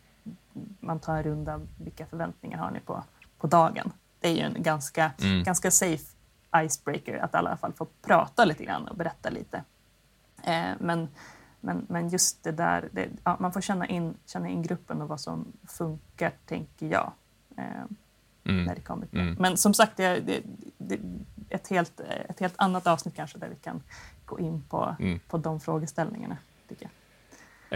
[0.81, 3.05] man tar en runda, vilka förväntningar har ni på,
[3.38, 3.92] på dagen?
[4.20, 5.42] Det är ju en ganska, mm.
[5.42, 6.05] ganska safe
[6.57, 9.64] icebreaker att i alla fall får prata lite grann och berätta lite.
[10.42, 11.09] Eh, men,
[11.61, 15.09] men, men just det där, det, ja, man får känna in, känna in gruppen och
[15.09, 17.12] vad som funkar, tänker jag.
[17.57, 17.85] Eh,
[18.44, 18.64] mm.
[18.64, 19.37] när det kommer till mm.
[19.38, 20.40] Men som sagt, det, det,
[20.78, 20.98] det,
[21.48, 23.83] ett, helt, ett helt annat avsnitt kanske där vi kan
[24.24, 25.20] gå in på, mm.
[25.28, 26.37] på de frågeställningarna.
[26.68, 26.90] Tycker jag.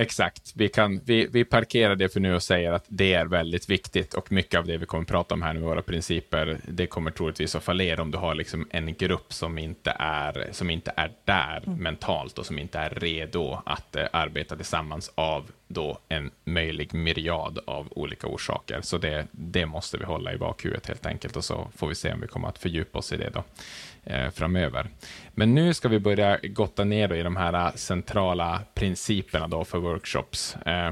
[0.03, 0.53] Exakt.
[0.57, 4.15] Vi, kan, vi, vi parkerar det för nu och säger att det är väldigt viktigt
[4.15, 7.11] och mycket av det vi kommer att prata om här med våra principer, det kommer
[7.11, 11.13] troligtvis att fallera om du har liksom en grupp som inte är, som inte är
[11.25, 11.83] där mm.
[11.83, 17.59] mentalt och som inte är redo att uh, arbeta tillsammans av då en möjlig myriad
[17.67, 18.81] av olika orsaker.
[18.83, 22.13] Så det, det måste vi hålla i bakhuvudet helt enkelt och så får vi se
[22.13, 23.45] om vi kommer att fördjupa oss i det då
[24.05, 24.89] eh, framöver.
[25.31, 29.79] Men nu ska vi börja gotta ner i de här eh, centrala principerna då för
[29.79, 30.57] workshops.
[30.57, 30.91] Eh,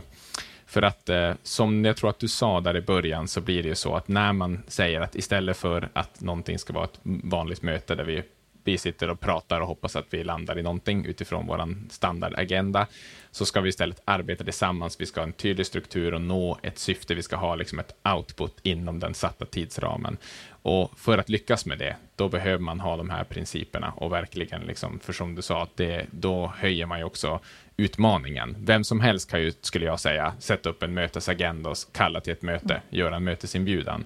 [0.67, 3.69] för att eh, som jag tror att du sa där i början så blir det
[3.69, 7.63] ju så att när man säger att istället för att någonting ska vara ett vanligt
[7.63, 8.23] möte där vi
[8.67, 12.87] vi sitter och pratar och hoppas att vi landar i någonting utifrån vår standardagenda,
[13.31, 15.01] så ska vi istället arbeta tillsammans.
[15.01, 17.15] Vi ska ha en tydlig struktur och nå ett syfte.
[17.15, 20.17] Vi ska ha liksom ett output inom den satta tidsramen.
[20.63, 24.63] Och för att lyckas med det, då behöver man ha de här principerna och verkligen,
[24.63, 27.41] liksom, för som du sa, det, då höjer man ju också
[27.77, 28.57] utmaningen.
[28.59, 32.33] Vem som helst kan ju, skulle jag säga, sätta upp en mötesagenda och kalla till
[32.33, 34.05] ett möte, göra en mötesinbjudan.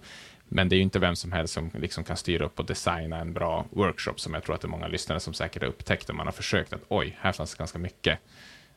[0.53, 3.19] Men det är ju inte vem som helst som liksom kan styra upp och designa
[3.19, 6.11] en bra workshop, som jag tror att det är många lyssnare som säkert har upptäckt,
[6.11, 8.19] om man har försökt att oj, här fanns det ganska mycket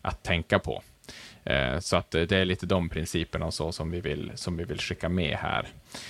[0.01, 0.83] att tänka på.
[1.43, 4.57] Eh, så att eh, det är lite de principerna och så som vi vill, som
[4.57, 5.67] vi vill skicka med här.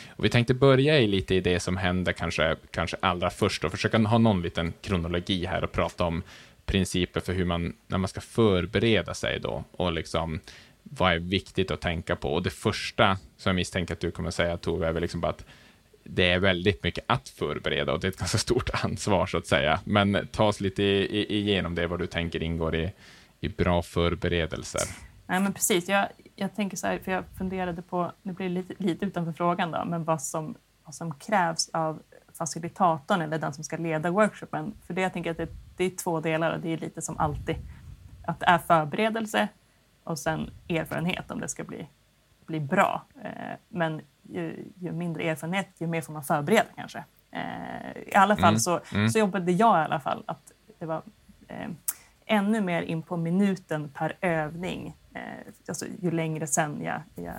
[0.10, 3.71] Och vi tänkte börja i lite i det som hände kanske, kanske allra först och
[3.71, 6.23] försöka ha någon liten kronologi här och prata om
[6.65, 10.39] principer för hur man, när man ska förbereda sig då och liksom
[10.84, 12.34] vad är viktigt att tänka på?
[12.34, 15.32] Och det första som jag misstänker att du kommer säga, Tove, är väl liksom bara
[15.32, 15.46] att
[16.04, 19.48] det är väldigt mycket att förbereda och det är ett ganska stort ansvar så att
[19.48, 19.80] säga.
[19.86, 22.91] Men ta oss lite igenom det, vad du tänker ingår i,
[23.39, 24.82] i bra förberedelser.
[25.28, 25.89] Nej, men precis.
[25.89, 29.32] Jag, jag tänker så här, för jag funderade på, nu blir det lite, lite utanför
[29.32, 32.02] frågan då, men vad som, vad som krävs av
[32.38, 34.74] facilitatorn eller den som ska leda workshopen.
[34.88, 37.17] För det jag tänker att det, det är två delar och det är lite som
[37.17, 37.56] alltid.
[38.28, 39.48] Att det är förberedelse
[40.04, 41.88] och sen erfarenhet om det ska bli,
[42.46, 43.06] bli bra.
[43.24, 47.04] Eh, men ju, ju, mindre erfarenhet, ju mer får man förbereda kanske.
[47.32, 48.60] Eh, I alla fall mm.
[48.60, 49.10] Så, mm.
[49.10, 51.02] så jobbade jag i alla fall att det var
[51.48, 51.70] eh,
[52.26, 54.98] ännu mer in på minuten per övning.
[55.68, 57.36] Alltså, ju längre sen jag, jag,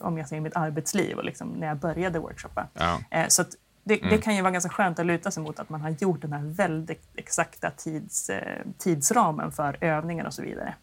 [0.00, 2.68] om jag ser mitt arbetsliv och liksom när jag började workshoppa.
[2.74, 2.98] Ja.
[3.28, 3.44] Så
[3.84, 4.10] det, mm.
[4.10, 6.32] det, kan ju vara ganska skönt att luta sig mot att man har gjort den
[6.32, 8.30] här väldigt exakta tids,
[8.78, 10.74] tidsramen för övningar och så vidare.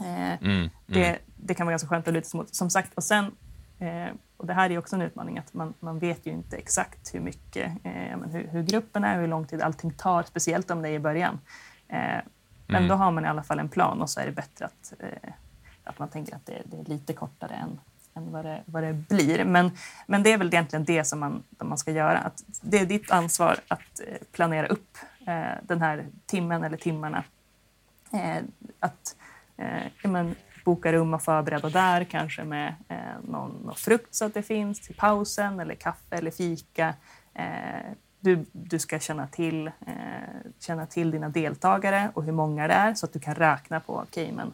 [0.00, 0.40] Eh, mm.
[0.42, 0.70] Mm.
[0.86, 2.54] Det, det, kan vara ganska skönt att luta sig mot.
[2.54, 3.24] Som sagt, och sen
[3.78, 7.14] eh, och det här är också en utmaning, att man, man vet ju inte exakt
[7.14, 10.88] hur mycket, eh, hur, hur, gruppen är, hur lång tid allting tar, speciellt om det
[10.88, 11.38] är i början.
[12.66, 12.88] Men mm.
[12.88, 14.92] då har man i alla fall en plan och så är det bättre att,
[15.84, 17.80] att man tänker att det, det, är lite kortare än,
[18.14, 19.44] än vad, det, vad det blir.
[19.44, 19.70] Men,
[20.06, 22.18] men det är väl egentligen det som man, man ska göra.
[22.18, 24.00] Att det är ditt ansvar att
[24.32, 24.98] planera upp
[25.62, 27.24] den här timmen eller timmarna.
[29.60, 32.96] Eh, men, boka rum och förbereda där, kanske med eh,
[33.28, 36.94] någon, någon, frukt så att det finns till pausen, eller kaffe eller fika.
[37.34, 37.44] Eh,
[38.20, 39.92] du, du ska känna till, eh,
[40.60, 43.96] känna till dina deltagare och hur många det är så att du kan räkna på,
[43.96, 44.52] okej, okay, men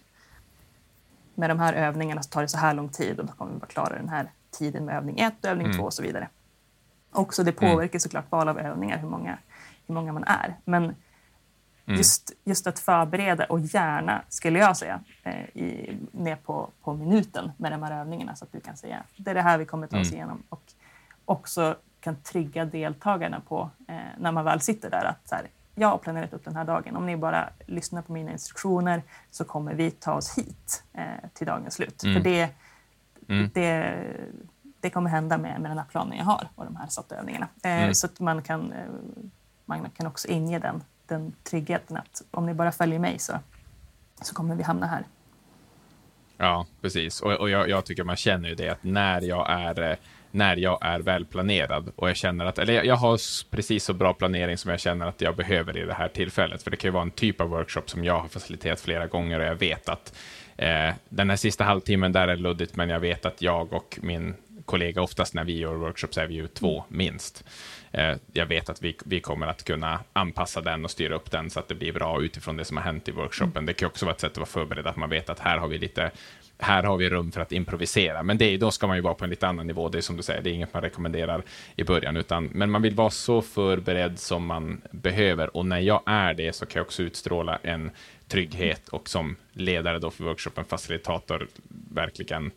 [1.35, 3.59] med de här övningarna så tar det så här lång tid och då kommer vi
[3.59, 5.85] vara klara den här tiden med övning 1, övning 2 mm.
[5.85, 6.29] och så vidare.
[7.11, 7.73] Också det mm.
[7.73, 9.39] påverkar såklart val av övningar, hur många,
[9.87, 10.57] hur många man är.
[10.65, 10.95] Men
[11.87, 11.99] Mm.
[11.99, 17.53] Just, just att förbereda och gärna, skulle jag säga, eh, i, ner på, på minuten
[17.57, 19.87] med de här övningarna så att du kan säga det är det här vi kommer
[19.87, 20.17] ta oss mm.
[20.17, 20.43] igenom.
[20.49, 20.63] Och
[21.25, 25.89] också kan trigga deltagarna på, eh, när man väl sitter där, att så här, jag
[25.89, 26.97] har planerat upp den här dagen.
[26.97, 31.47] Om ni bara lyssnar på mina instruktioner så kommer vi ta oss hit eh, till
[31.47, 32.03] dagens slut.
[32.03, 32.15] Mm.
[32.15, 32.51] För det,
[33.29, 33.51] mm.
[33.55, 33.97] det,
[34.81, 37.49] det kommer hända med, med den här planen jag har och de här satta övningarna.
[37.63, 37.95] Eh, mm.
[37.95, 38.89] Så att man kan, eh,
[39.65, 43.33] man kan också inge den den tryggheten att om ni bara följer mig så,
[44.23, 45.05] så kommer vi hamna här.
[46.37, 47.21] Ja, precis.
[47.21, 49.97] Och, och jag, jag, tycker man känner ju det att när jag är eh,
[50.31, 54.15] när jag är välplanerad och jag känner att, eller jag, jag har precis så bra
[54.15, 56.63] planering som jag känner att jag behöver i det här tillfället.
[56.63, 59.41] För det kan ju vara en typ av workshop som jag har faciliterat flera gånger
[59.41, 60.19] och jag vet att
[60.57, 64.35] eh, den här sista halvtimmen där är luddigt, men jag vet att jag och min
[64.67, 67.45] kollega, oftast när vi gör workshops är vi ju två minst.
[67.93, 71.51] Eh, jag vet att vi, vi kommer att kunna anpassa den och styra upp den
[71.51, 73.57] så att det blir bra utifrån det som har hänt i workshopen.
[73.57, 73.67] Mm.
[73.67, 75.69] Det kan också vara ett sätt att vara förberedd, att man vet att här har
[75.69, 76.11] vi lite
[76.59, 78.23] här har vi rum för att improvisera.
[78.23, 79.89] Men det, då ska man ju vara på en lite annan nivå.
[79.89, 81.43] Det är som du säger, det är inget man rekommenderar
[81.77, 82.17] i början.
[82.17, 85.57] Utan, men man vill vara så förberedd som man behöver.
[85.57, 87.91] Och när jag är det så kan jag också utstråla en
[88.29, 91.49] trygghet och som ledare då för workshopen, facilitator,
[91.95, 92.51] verkligen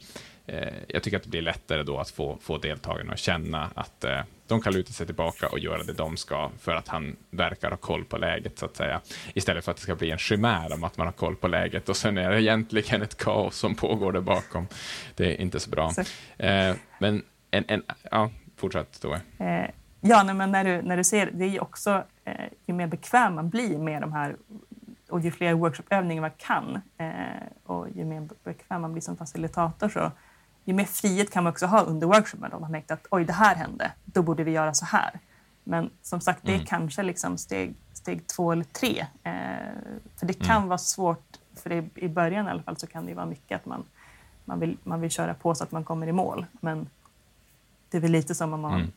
[0.87, 4.19] jag tycker att det blir lättare då att få, få deltagarna att känna att eh,
[4.47, 7.77] de kan luta sig tillbaka och göra det de ska för att han verkar ha
[7.77, 9.01] koll på läget, så att säga.
[9.33, 11.89] Istället för att det ska bli en chimär om att man har koll på läget
[11.89, 14.67] och sen är det egentligen ett kaos som pågår där bakom.
[15.15, 15.91] Det är inte så bra.
[16.37, 19.13] Eh, men en, en, ja, fortsätt då.
[19.13, 19.69] Eh,
[20.01, 22.33] ja, nej, men när du, när du ser, det är ju också, eh,
[22.65, 24.35] ju mer bekväm man blir med de här
[25.09, 27.13] och ju fler workshopövningar man kan eh,
[27.63, 30.11] och ju mer bekväm man blir som facilitator så
[30.65, 33.33] ju mer frihet kan man också ha under workshopen om man märkt att oj, det
[33.33, 35.19] här hände, då borde vi göra så här.
[35.63, 36.65] Men som sagt, det är mm.
[36.65, 39.05] kanske liksom steg, steg två eller tre.
[39.23, 39.33] Eh,
[40.19, 40.67] för det kan mm.
[40.67, 43.65] vara svårt, för det, i början i alla fall så kan det vara mycket att
[43.65, 43.83] man,
[44.45, 46.45] man, vill, man vill köra på så att man kommer i mål.
[46.51, 46.89] Men
[47.89, 48.91] det är väl lite som om man mm.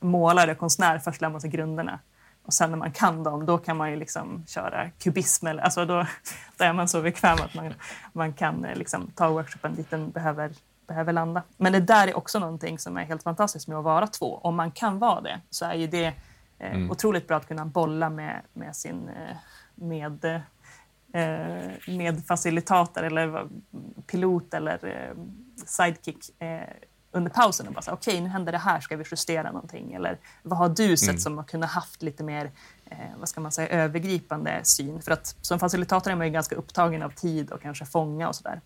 [0.00, 1.98] målare, konstnär, först lär man sig grunderna.
[2.42, 5.46] Och sen när man kan dem, då kan man ju liksom köra kubism.
[5.46, 6.06] Eller, alltså då,
[6.56, 7.74] då är man så bekväm att man,
[8.12, 10.52] man kan eh, liksom ta workshopen dit den behöver
[10.86, 11.42] behöver landa.
[11.56, 14.40] Men det där är också någonting som är helt fantastiskt med att vara två.
[14.42, 16.06] Om man kan vara det så är ju det
[16.58, 16.90] eh, mm.
[16.90, 19.36] otroligt bra att kunna bolla med, med sin eh,
[19.74, 20.24] med,
[21.12, 23.48] eh, med facilitator eller
[24.06, 25.16] pilot eller eh,
[25.66, 26.30] sidekick
[27.16, 29.92] under pausen och bara okej, okay, nu händer det här, ska vi justera någonting?
[29.92, 31.20] Eller vad har du sett mm.
[31.20, 32.50] som har kunnat haft lite mer,
[32.84, 35.02] eh, vad ska man säga, övergripande syn?
[35.02, 38.34] För att som facilitator är man ju ganska upptagen av tid och kanske fånga och
[38.34, 38.60] sådär.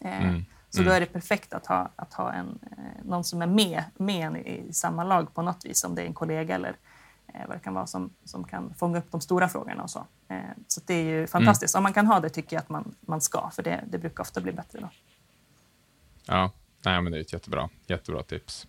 [0.00, 0.44] Eh, mm.
[0.74, 0.88] Så mm.
[0.88, 4.26] då är det perfekt att ha, att ha en, eh, någon som är med, med
[4.26, 6.76] en i samma lag på något vis, om det är en kollega eller
[7.34, 10.06] eh, vad det kan vara som, som kan fånga upp de stora frågorna och så.
[10.28, 11.74] Eh, så det är ju fantastiskt.
[11.74, 11.80] Mm.
[11.80, 14.22] Om man kan ha det tycker jag att man, man ska, för det, det brukar
[14.22, 14.88] ofta bli bättre då.
[16.26, 16.50] Ja,
[16.84, 18.66] Nej, men det är ett jättebra, jättebra tips.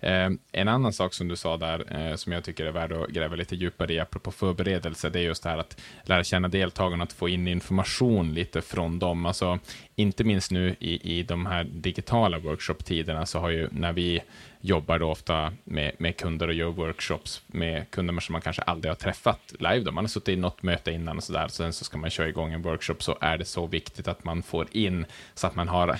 [0.00, 3.08] Eh, en annan sak som du sa där, eh, som jag tycker är värd att
[3.08, 7.04] gräva lite djupare i, apropå förberedelse, det är just det här att lära känna deltagarna,
[7.04, 9.26] att få in information lite från dem.
[9.26, 9.58] Alltså,
[9.96, 14.20] inte minst nu i, i de här digitala workshop-tiderna, så har ju när vi
[14.60, 18.90] jobbar då ofta med, med kunder och gör workshops med kunder som man kanske aldrig
[18.90, 19.80] har träffat live.
[19.80, 19.92] Då.
[19.92, 22.28] Man har suttit i något möte innan och så där, sen så ska man köra
[22.28, 25.68] igång en workshop, så är det så viktigt att man får in, så att man
[25.68, 25.98] har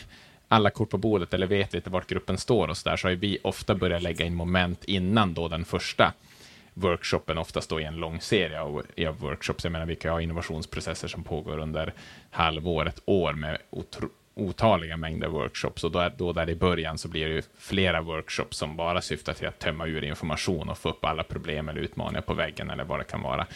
[0.53, 3.15] alla kort på bordet eller vet lite vart gruppen står och så där, så har
[3.15, 6.13] vi ofta börjat lägga in moment innan då den första
[6.75, 9.65] workshopen, oftast då i en lång serie av, av workshops.
[9.65, 11.93] Jag menar, vi kan ha innovationsprocesser som pågår under
[12.31, 13.59] halvår, ett år med
[14.35, 18.57] otaliga mängder workshops och då, då där i början så blir det ju flera workshops
[18.57, 22.21] som bara syftar till att tömma ur information och få upp alla problem eller utmaningar
[22.21, 23.47] på väggen eller vad det kan vara.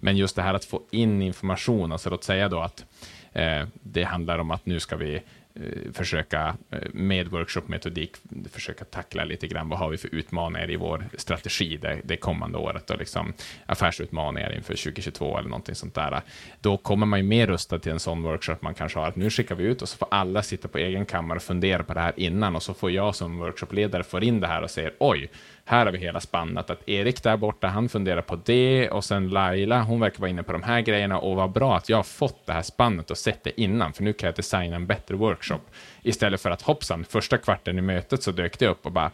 [0.00, 2.84] Men just det här att få in information, alltså låt säga då att
[3.32, 5.22] eh, det handlar om att nu ska vi
[5.60, 8.16] Eh, försöka eh, med workshopmetodik
[8.50, 12.58] försöka tackla lite grann vad har vi för utmaningar i vår strategi det, det kommande
[12.58, 13.32] året och liksom
[13.66, 16.22] affärsutmaningar inför 2022 eller någonting sånt där.
[16.60, 19.30] Då kommer man ju mer rustad till en sån workshop man kanske har att nu
[19.30, 22.00] skickar vi ut och så får alla sitta på egen kammare och fundera på det
[22.00, 25.30] här innan och så får jag som workshopledare få in det här och säger oj,
[25.66, 29.28] här har vi hela spannet, att Erik där borta, han funderar på det och sen
[29.28, 32.02] Laila, hon verkar vara inne på de här grejerna och vad bra att jag har
[32.02, 35.14] fått det här spannet och sett det innan, för nu kan jag designa en bättre
[35.14, 35.60] workshop.
[36.02, 39.10] Istället för att hoppsan, första kvarten i mötet så dök det upp och bara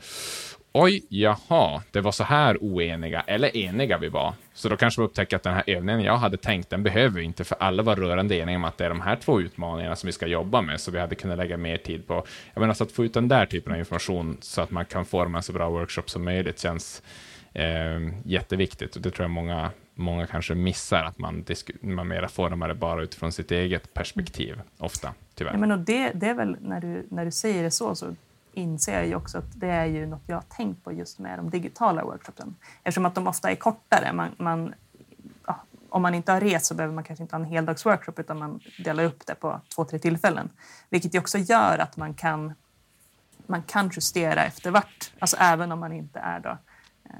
[0.72, 4.34] oj, jaha, det var så här oeniga, eller eniga vi var.
[4.54, 7.24] Så då kanske vi upptäcker att den här övningen jag hade tänkt, den behöver vi
[7.24, 10.06] inte, för alla var rörande eniga om att det är de här två utmaningarna som
[10.06, 12.84] vi ska jobba med, så vi hade kunnat lägga mer tid på, jag menar, så
[12.84, 15.52] att få ut den där typen av information, så att man kan forma en så
[15.52, 17.02] bra workshop som möjligt, känns
[17.52, 21.44] eh, jätteviktigt, och det tror jag många, många kanske missar, att man,
[21.80, 25.52] man mera formar det bara utifrån sitt eget perspektiv, ofta, tyvärr.
[25.52, 28.16] Ja, men och det, det är väl, när du, när du säger det så, så
[28.52, 31.38] inser jag ju också att det är ju något jag har tänkt på just med
[31.38, 32.56] de digitala workshopsen.
[32.82, 34.12] Eftersom att de ofta är kortare.
[34.12, 34.74] Man, man
[35.46, 38.38] ja, om man inte har rest så behöver man kanske inte ha en heldagsworkshop utan
[38.38, 40.50] man delar upp det på två, tre tillfällen.
[40.88, 42.54] Vilket ju också gör att man kan,
[43.46, 45.12] man kan justera efter vart.
[45.18, 46.58] Alltså även om man inte är då,
[47.04, 47.10] eh,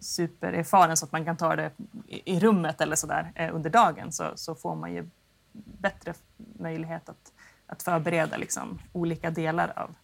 [0.00, 1.70] supererfaren så att man kan ta det
[2.06, 5.08] i, i rummet eller sådär eh, under dagen så, så får man ju
[5.52, 6.14] bättre
[6.58, 7.32] möjlighet att
[7.72, 9.94] att förbereda liksom, olika delar av,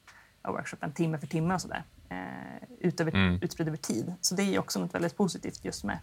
[0.43, 1.85] av workshopen timme för timme och sådär.
[2.09, 3.39] Eh, utöver, mm.
[3.43, 4.15] utspridd över tid.
[4.21, 5.99] Så det är också något väldigt positivt just med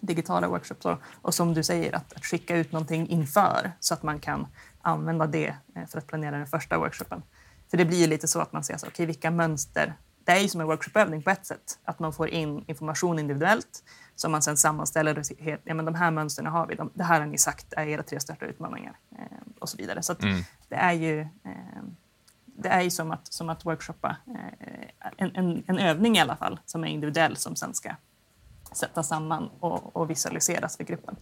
[0.00, 0.86] digitala workshops.
[0.86, 4.46] Och, och som du säger, att, att, skicka ut någonting inför så att man kan
[4.80, 7.22] använda det eh, för att planera den första workshopen.
[7.70, 10.40] För det blir ju lite så att man ser så, okay, vilka mönster det är
[10.40, 11.78] ju som en workshopövning på ett sätt.
[11.84, 15.94] Att man får in information individuellt som man sen sammanställer och säger ja, men de
[15.94, 16.74] här mönstren har vi.
[16.74, 19.24] De, det här har ni sagt är era tre största utmaningar eh,
[19.58, 20.02] och så vidare.
[20.02, 21.82] Så mm det är ju eh,
[22.44, 26.36] det är ju som att, som att workshoppa eh, en, en, en, övning i alla
[26.36, 27.94] fall som är individuell som sen ska
[28.72, 31.16] sättas samman och, och visualiseras för gruppen.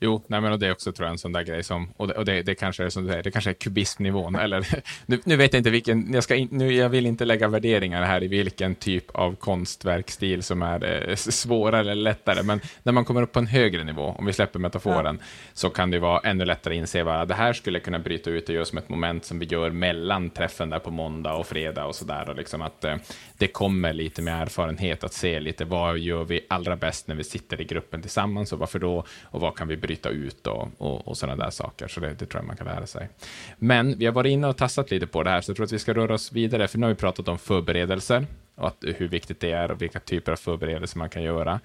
[0.00, 2.14] Jo, nej, men det är också tror jag en sån där grej som, och det,
[2.14, 4.66] och det, det kanske är som du säger, det kanske är kubismnivån, eller
[5.06, 8.02] nu, nu, vet jag inte vilken, jag, ska in, nu, jag vill inte lägga värderingar
[8.02, 13.04] här i vilken typ av konstverkstil som är eh, svårare eller lättare, men när man
[13.04, 15.26] kommer upp på en högre nivå, om vi släpper metaforen, ja.
[15.52, 18.48] så kan det vara ännu lättare att inse vad det här skulle kunna bryta ut
[18.48, 21.84] och göra som ett moment som vi gör mellan träffen där på måndag och fredag
[21.84, 22.96] och sådär, och liksom att eh,
[23.38, 27.24] det kommer lite med erfarenhet att se lite vad gör vi allra bäst när vi
[27.24, 31.08] sitter i gruppen tillsammans och varför då, och vad kan vi bryta ut och, och,
[31.08, 31.88] och sådana där saker.
[31.88, 33.08] Så det, det, tror jag man kan lära sig.
[33.58, 35.72] Men vi har varit inne och tassat lite på det här, så jag tror att
[35.72, 39.08] vi ska röra oss vidare, för nu har vi pratat om förberedelser och att, hur
[39.08, 41.60] viktigt det är och vilka typer av förberedelser man kan göra.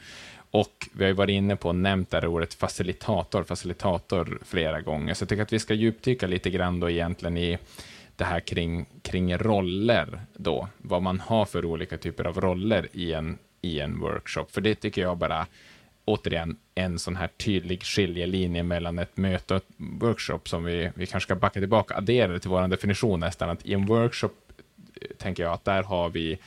[0.52, 4.82] Och vi har ju varit inne på och nämnt det här ordet facilitator, facilitator flera
[4.82, 7.58] gånger, så jag tycker att vi ska djupdyka lite grann då egentligen i
[8.16, 13.14] det här kring, kring roller då, vad man har för olika typer av roller i
[13.14, 15.48] en, i en workshop, för det tycker jag bara
[16.12, 21.06] återigen en sån här tydlig skiljelinje mellan ett möte och ett workshop som vi, vi
[21.06, 24.30] kanske ska backa tillbaka, addera det till vår definition nästan, att i en workshop
[25.02, 26.38] eh, tänker jag att där har vi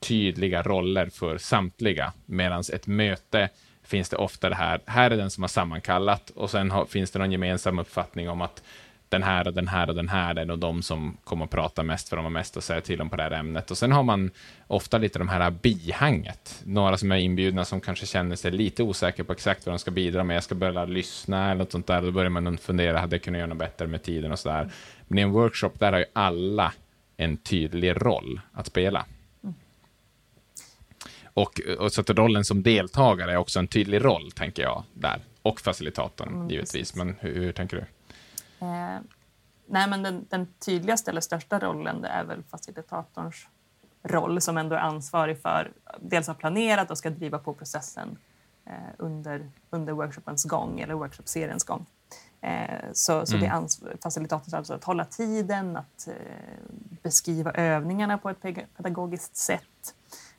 [0.00, 3.48] tydliga roller för samtliga, medan ett möte
[3.82, 7.10] finns det ofta det här, här är den som har sammankallat och sen har, finns
[7.10, 8.62] det någon gemensam uppfattning om att
[9.10, 11.82] den här och den här och den här är nog de som kommer att prata
[11.82, 13.70] mest, för de har mest att säga till om på det här ämnet.
[13.70, 14.30] Och sen har man
[14.66, 19.24] ofta lite de här bihanget, några som är inbjudna som kanske känner sig lite osäkra
[19.24, 20.36] på exakt vad de ska bidra med.
[20.36, 22.02] Jag ska börja lyssna eller något sånt där.
[22.02, 24.70] Då börjar man fundera, hade jag kunnat göra något bättre med tiden och så där.
[25.08, 26.72] Men i en workshop, där har ju alla
[27.16, 29.06] en tydlig roll att spela.
[31.34, 35.20] Och, och, så att rollen som deltagare är också en tydlig roll, tänker jag, där.
[35.42, 36.72] Och facilitatorn, mm, givetvis.
[36.72, 36.94] Precis.
[36.94, 37.84] Men hur, hur tänker du?
[38.60, 38.98] Eh,
[39.66, 43.48] nej, men den, den, tydligaste eller största rollen är väl facilitatorns
[44.02, 48.18] roll som ändå är ansvarig för dels har planerat och ska driva på processen
[48.64, 51.86] eh, under, under workshopens gång eller workshopseriens gång.
[52.40, 53.40] Eh, så så mm.
[53.40, 53.98] det är mm.
[54.02, 56.14] facilitatorns ansvar att hålla tiden, att eh,
[57.02, 58.42] beskriva övningarna på ett
[58.76, 59.94] pedagogiskt sätt.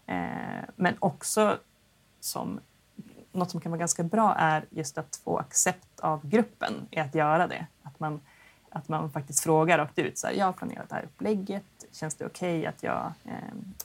[0.05, 1.57] Eh, men också
[2.19, 2.59] som
[3.31, 7.15] något som kan vara ganska bra är just att få accept av gruppen i att
[7.15, 7.67] göra det.
[8.01, 8.19] Att man,
[8.69, 10.17] att man faktiskt frågar rakt ut.
[10.17, 11.63] Så här, jag har planerat det här upplägget.
[11.91, 13.33] Känns det okej okay att, jag, eh,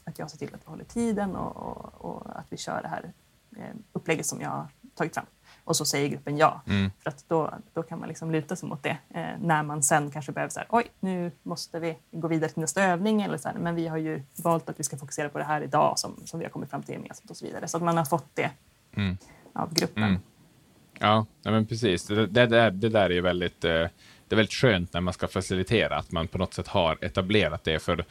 [0.04, 2.88] att jag ser till att vi håller tiden och, och, och att vi kör det
[2.88, 3.12] här
[3.56, 5.26] eh, upplägget som jag har tagit fram?
[5.64, 6.60] Och så säger gruppen ja.
[6.66, 6.90] Mm.
[7.02, 10.10] För att då, då kan man liksom luta sig mot det eh, när man sen
[10.10, 13.22] kanske behöver säga oj, nu måste vi gå vidare till nästa övning.
[13.22, 15.60] Eller så här, men vi har ju valt att vi ska fokusera på det här
[15.60, 17.68] idag som, som vi har kommit fram till gemensamt och så vidare.
[17.68, 18.50] Så att man har fått det
[18.96, 19.16] mm.
[19.52, 20.02] av gruppen.
[20.02, 20.20] Mm.
[20.98, 22.06] Ja, ja, men precis.
[22.06, 25.28] Det, det, där, det där är väldigt, eh, det är väldigt skönt när man ska
[25.28, 27.78] facilitera, att man på något sätt har etablerat det.
[27.78, 28.04] För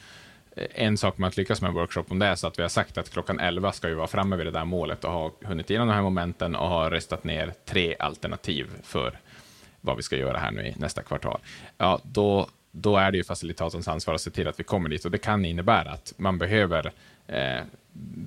[0.55, 2.61] eh, en sak med att lyckas med en workshop, om det är så att vi
[2.61, 5.31] har sagt att klockan 11 ska vi vara framme vid det där målet och ha
[5.41, 9.19] hunnit igenom de här momenten och ha röstat ner tre alternativ för
[9.81, 11.39] vad vi ska göra här nu i nästa kvartal,
[11.77, 15.05] ja, då, då är det ju facilitatorns ansvar att se till att vi kommer dit
[15.05, 16.91] och det kan innebära att man behöver
[17.27, 17.63] eh,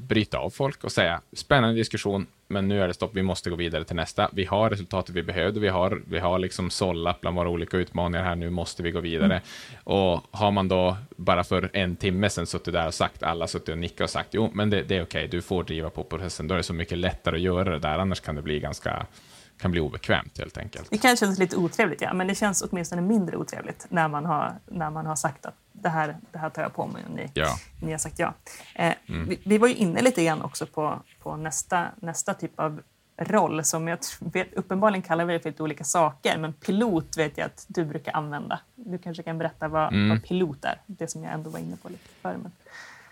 [0.08, 3.56] bryta av folk och säga spännande diskussion, men nu är det stopp, vi måste gå
[3.56, 4.30] vidare till nästa.
[4.32, 8.24] Vi har resultatet vi behövde, vi har, vi har liksom sållat bland våra olika utmaningar
[8.24, 9.24] här, nu måste vi gå vidare.
[9.24, 9.42] Mm.
[9.84, 13.68] Och har man då bara för en timme sedan suttit där och sagt, alla suttit
[13.68, 16.04] och nickat och sagt, jo, men det, det är okej, okay, du får driva på
[16.04, 18.60] processen, då är det så mycket lättare att göra det där, annars kan det bli
[18.60, 19.06] ganska
[19.58, 20.90] kan bli obekvämt helt enkelt.
[20.90, 24.54] Det kan kännas lite otrevligt, ja, men det känns åtminstone mindre otrevligt när man har,
[24.66, 27.30] när man har sagt att det här, det här tar jag på mig och ni,
[27.34, 27.58] ja.
[27.80, 28.34] ni har sagt ja.
[28.74, 29.28] Eh, mm.
[29.28, 32.80] vi, vi, var ju inne lite grann också på, på nästa, nästa typ av
[33.18, 37.38] roll som jag vet, uppenbarligen kallar vi det för lite olika saker, men pilot vet
[37.38, 38.60] jag att du brukar använda.
[38.74, 40.08] Du kanske kan berätta vad, mm.
[40.08, 42.36] vad pilot är, det som jag ändå var inne på lite förr.
[42.42, 42.52] Men...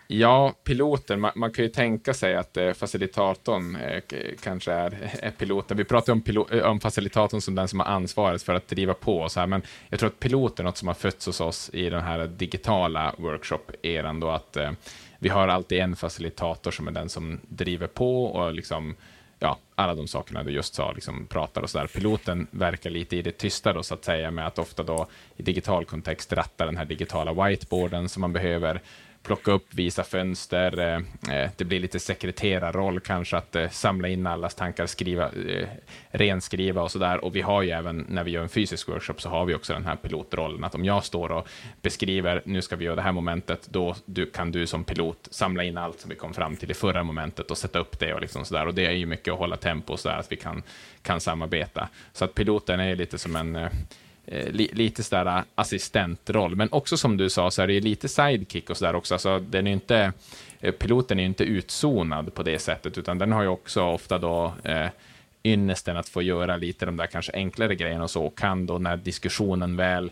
[0.08, 4.02] Ja, piloten, man, man, kan ju tänka sig att eh, facilitatorn eh,
[4.42, 5.76] kanske är, är piloten.
[5.76, 8.94] Vi pratar om, pilot, eh, om facilitatorn som den som har ansvaret för att driva
[8.94, 11.40] på och så här, men jag tror att piloten är något som har fötts hos
[11.40, 14.70] oss i den här digitala workshop-eran då att eh,
[15.18, 18.94] vi har alltid en facilitator som är den som driver på och liksom
[19.38, 21.86] ja, alla de sakerna du just sa, liksom pratar och så där.
[21.86, 25.42] Piloten verkar lite i det tysta då, så att säga, med att ofta då i
[25.42, 28.80] digital kontext ratta den här digitala whiteboarden som man behöver
[29.26, 30.78] plocka upp, visa fönster.
[30.78, 35.68] Eh, eh, det blir lite sekreterarroll kanske, att eh, samla in allas tankar, skriva, eh,
[36.10, 37.24] renskriva och sådär.
[37.24, 39.72] Och vi har ju även, när vi gör en fysisk workshop, så har vi också
[39.72, 41.48] den här pilotrollen, att om jag står och
[41.82, 45.64] beskriver, nu ska vi göra det här momentet, då du, kan du som pilot samla
[45.64, 48.20] in allt som vi kom fram till i förra momentet och sätta upp det och
[48.20, 48.66] liksom sådär.
[48.66, 50.62] Och det är ju mycket att hålla tempo så där, att vi kan,
[51.02, 51.88] kan samarbeta.
[52.12, 53.68] Så att piloten är lite som en eh,
[54.26, 56.56] Eh, li, lite sådär eh, assistentroll.
[56.56, 59.14] Men också som du sa, så är det lite sidekick och sådär också.
[59.14, 60.12] Alltså, den är inte,
[60.60, 64.54] eh, piloten är inte utzonad på det sättet, utan den har ju också ofta då
[64.64, 64.86] eh,
[65.44, 68.78] ynnesten att få göra lite de där kanske enklare grejerna och så, och kan då
[68.78, 70.10] när diskussionen väl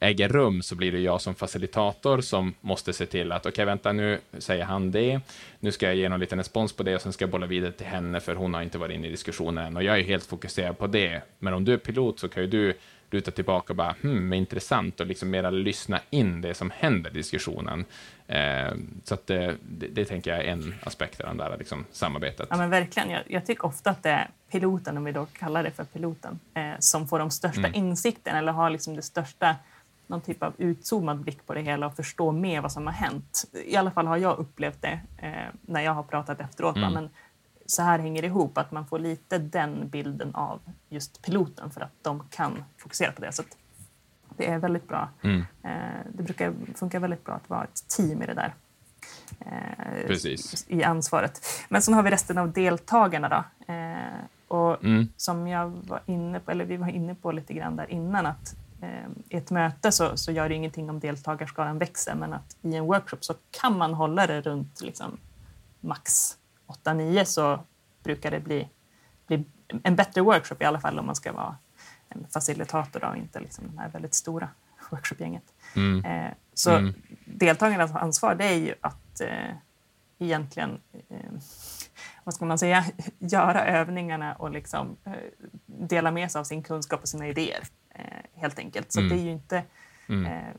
[0.00, 3.64] äger rum så blir det jag som facilitator som måste se till att okej, okay,
[3.64, 5.20] vänta, nu säger han det,
[5.60, 7.72] nu ska jag ge någon liten respons på det och sen ska jag bolla vidare
[7.72, 10.24] till henne för hon har inte varit inne i diskussionen än och jag är helt
[10.24, 11.22] fokuserad på det.
[11.38, 12.74] Men om du är pilot så kan ju du
[13.10, 17.14] luta tillbaka och bara, hmm, intressant och liksom mera lyssna in det som händer i
[17.14, 17.84] diskussionen.
[18.26, 18.72] Eh,
[19.04, 22.46] så att det, det, det, tänker jag är en aspekt av det där liksom, samarbetet.
[22.50, 23.10] Ja, men verkligen.
[23.10, 26.40] Jag, jag, tycker ofta att det är piloten, om vi då kallar det för piloten,
[26.54, 27.74] eh, som får de största mm.
[27.74, 29.56] insikterna eller har liksom det största
[30.06, 33.44] någon typ av utzoomad blick på det hela och förstå mer vad som har hänt.
[33.64, 35.30] I alla fall har jag upplevt det eh,
[35.60, 36.76] när jag har pratat efteråt.
[36.76, 36.92] Mm.
[36.92, 37.10] Men
[37.70, 41.80] så här hänger det ihop, att man får lite den bilden av just piloten för
[41.80, 43.32] att de kan fokusera på det.
[43.32, 43.42] Så
[44.36, 45.08] det är väldigt bra.
[45.22, 45.44] Mm.
[45.62, 48.54] Eh, det brukar funka väldigt bra att vara ett team i det där.
[49.40, 50.66] Eh, Precis.
[50.68, 51.40] I ansvaret.
[51.68, 53.72] Men så har vi resten av deltagarna då.
[53.72, 55.08] Eh, och mm.
[55.16, 58.56] som jag var inne på, eller vi var inne på lite grann där innan, att
[59.28, 62.84] i ett möte så, så gör det ingenting om deltagarskaran växer, men att i en
[62.84, 65.18] workshop så kan man hålla det runt liksom,
[65.80, 66.36] max
[66.84, 67.60] 8-9 så
[68.02, 68.68] brukar det bli,
[69.26, 69.44] bli
[69.82, 71.56] en bättre workshop i alla fall om man ska vara
[72.08, 74.48] en facilitator och inte liksom det här väldigt stora
[74.90, 75.44] workshopgänget.
[75.76, 76.04] Mm.
[76.04, 76.94] Eh, så mm.
[77.24, 79.54] deltagarnas ansvar det är ju att eh,
[80.18, 81.32] egentligen eh,
[82.24, 82.84] vad ska man säga,
[83.18, 85.12] göra övningarna och liksom, eh,
[85.66, 88.04] dela med sig av sin kunskap och sina idéer eh,
[88.34, 88.92] helt enkelt.
[88.92, 89.10] Så mm.
[89.10, 89.62] det är ju inte
[90.08, 90.26] mm.
[90.26, 90.54] eh,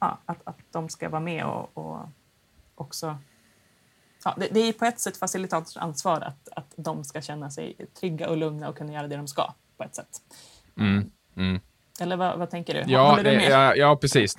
[0.00, 2.08] ja, att, att de ska vara med och, och
[2.74, 3.18] också
[4.24, 7.76] ja, det, det, är på ett sätt facilitators ansvar att, att de ska känna sig
[8.00, 10.20] trygga och lugna och kunna göra det de ska på ett sätt.
[10.78, 11.60] Mm, mm.
[12.00, 12.92] Eller vad, vad tänker du?
[12.92, 14.36] Ja, du ja, ja, precis.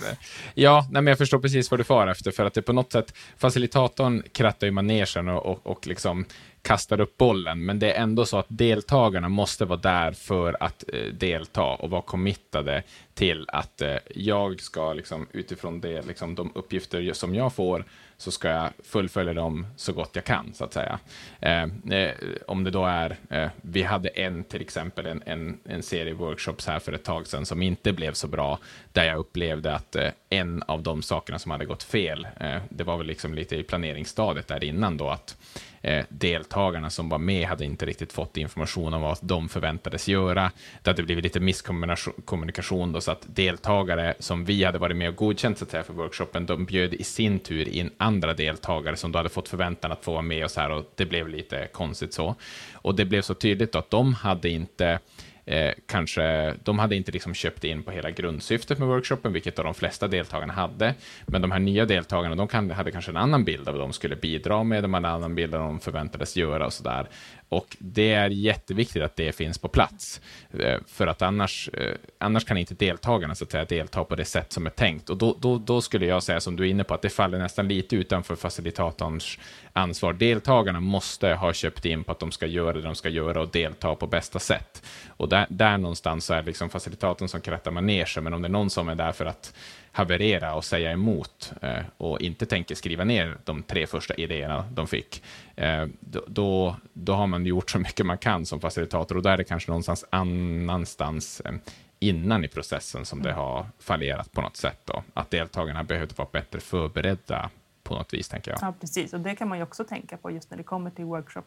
[0.53, 2.91] Ja, nej, men jag förstår precis vad du far efter, för att det på något
[2.91, 6.25] sätt, facilitatorn krattar ju manegen och, och, och liksom
[6.61, 10.83] kastar upp bollen, men det är ändå så att deltagarna måste vara där för att
[10.93, 12.83] eh, delta och vara committade
[13.15, 17.85] till att eh, jag ska liksom, utifrån det, liksom, de uppgifter som jag får
[18.17, 20.99] så ska jag fullfölja dem så gott jag kan, så att säga.
[21.39, 21.63] Eh,
[21.99, 22.15] eh,
[22.47, 26.67] om det då är, eh, vi hade en, till exempel, en, en, en serie workshops
[26.67, 28.59] här för ett tag sedan som inte blev så bra,
[28.91, 32.83] där jag upplevde att eh, en av de sakerna som hade gått fel, eh, det
[32.83, 35.37] var väl liksom lite i planeringsstadiet där innan då, att
[35.81, 40.51] eh, deltagarna som var med hade inte riktigt fått information om vad de förväntades göra.
[40.81, 45.15] Det hade blivit lite misskommunikation då, så att deltagare som vi hade varit med och
[45.15, 49.11] godkänt så att säga, för workshopen, de bjöd i sin tur in andra deltagare som
[49.11, 51.67] då hade fått förväntan att få vara med och så här och det blev lite
[51.71, 52.35] konstigt så.
[52.73, 54.99] Och det blev så tydligt att de hade inte
[55.45, 59.73] eh, kanske, de hade inte liksom köpt in på hela grundsyftet med workshopen, vilket de
[59.73, 60.93] flesta deltagarna hade.
[61.25, 63.93] Men de här nya deltagarna, de kan, hade kanske en annan bild av vad de
[63.93, 67.07] skulle bidra med, de hade en annan bild av vad de förväntades göra och sådär.
[67.49, 70.21] Och det är jätteviktigt att det finns på plats,
[70.59, 74.25] eh, för att annars, eh, annars kan inte deltagarna så att säga, delta på det
[74.25, 75.09] sätt som är tänkt.
[75.09, 77.39] Och då, då, då skulle jag säga, som du är inne på, att det faller
[77.39, 79.37] nästan lite utanför facilitatorns
[79.73, 80.13] ansvar.
[80.13, 83.49] Deltagarna måste ha köpt in på att de ska göra det de ska göra och
[83.49, 84.83] delta på bästa sätt.
[85.07, 88.69] Och där, där någonstans är liksom facilitatorn som krattar manegen, men om det är någon
[88.69, 89.53] som är där för att
[89.95, 94.87] haverera och säga emot eh, och inte tänker skriva ner de tre första idéerna de
[94.87, 95.23] fick,
[95.55, 95.85] eh,
[96.27, 99.43] då, då har man gjort så mycket man kan som facilitator och då är det
[99.43, 101.53] kanske någonstans annanstans eh,
[101.99, 104.79] innan i processen som det har fallerat på något sätt.
[104.85, 105.03] Då.
[105.13, 107.49] Att deltagarna behövde vara bättre förberedda
[107.83, 108.59] på något vis, tänker jag.
[108.61, 109.13] Ja, precis.
[109.13, 111.45] Och det kan man ju också tänka på just när det kommer till workshop,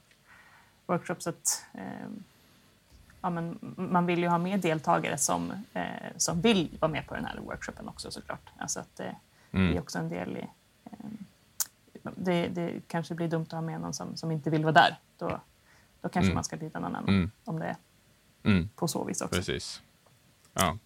[0.86, 1.26] workshops.
[1.26, 2.08] Att, eh,
[3.20, 5.82] ja, men man vill ju ha med deltagare som, eh,
[6.16, 8.50] som vill vara med på den här workshopen också såklart.
[8.58, 9.16] Alltså att det,
[9.52, 9.76] mm.
[9.76, 10.46] är också en del i...
[10.84, 14.72] Eh, det, det, kanske blir dumt att ha med någon som, som inte vill vara
[14.72, 14.98] där.
[15.18, 15.40] Då,
[16.00, 16.34] då kanske mm.
[16.34, 17.30] man ska byta någon annan mm.
[17.44, 17.76] om det är
[18.42, 18.68] mm.
[18.76, 19.36] på så vis också.
[19.36, 19.82] Precis.
[20.54, 20.78] Ja.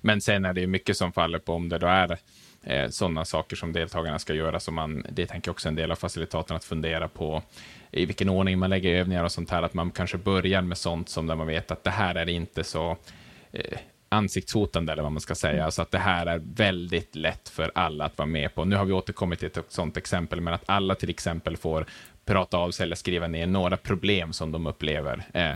[0.00, 2.18] Men sen är det mycket som faller på om det då är
[2.62, 4.60] eh, sådana saker som deltagarna ska göra.
[4.60, 7.42] Så man, det tänker också en del av facilitatorn att fundera på
[7.90, 9.62] i vilken ordning man lägger övningar och sånt här.
[9.62, 12.64] Att man kanske börjar med sånt som där man vet att det här är inte
[12.64, 12.96] så
[13.52, 13.78] eh,
[14.08, 15.64] ansiktshotande, eller vad man ska säga.
[15.64, 18.64] Alltså att det här är väldigt lätt för alla att vara med på.
[18.64, 21.86] Nu har vi återkommit till ett sådant exempel, men att alla till exempel får
[22.28, 25.22] prata av sig eller skriva ner några problem som de upplever.
[25.34, 25.52] Eh,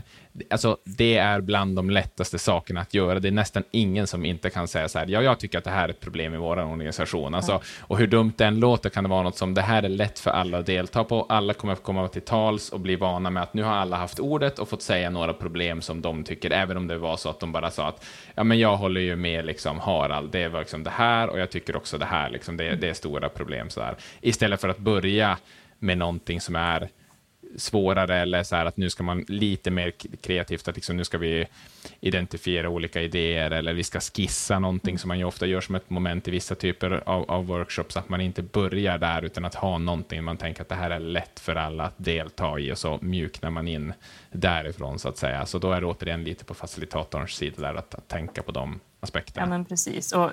[0.50, 3.20] alltså, det är bland de lättaste sakerna att göra.
[3.20, 5.70] Det är nästan ingen som inte kan säga så här, ja, jag tycker att det
[5.70, 7.34] här är ett problem i vår organisation.
[7.34, 9.88] Alltså, och hur dumt det än låter kan det vara något som det här är
[9.88, 11.26] lätt för alla att delta på.
[11.28, 14.20] Alla kommer att komma till tals och bli vana med att nu har alla haft
[14.20, 17.40] ordet och fått säga några problem som de tycker, även om det var så att
[17.40, 18.04] de bara sa att
[18.34, 21.50] ja, men jag håller ju med liksom Harald, det var liksom det här och jag
[21.50, 23.96] tycker också det här, liksom, det, det är stora problem så här.
[24.20, 25.38] Istället för att börja
[25.82, 26.88] med någonting som är
[27.56, 31.18] svårare eller så här att nu ska man lite mer kreativt, att liksom nu ska
[31.18, 31.46] vi
[32.00, 35.90] identifiera olika idéer eller vi ska skissa någonting som man ju ofta gör som ett
[35.90, 39.78] moment i vissa typer av, av workshops, att man inte börjar där utan att ha
[39.78, 42.98] någonting man tänker att det här är lätt för alla att delta i och så
[43.02, 43.92] mjuknar man in
[44.30, 45.46] därifrån så att säga.
[45.46, 48.80] Så då är det återigen lite på facilitatorns sida där att, att tänka på de
[49.00, 49.46] aspekterna.
[49.46, 50.30] Ja men precis och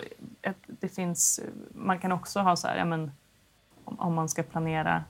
[0.68, 1.39] det finns,
[1.72, 3.12] man kan också ha så här, ja men
[3.97, 5.04] om, man ska planera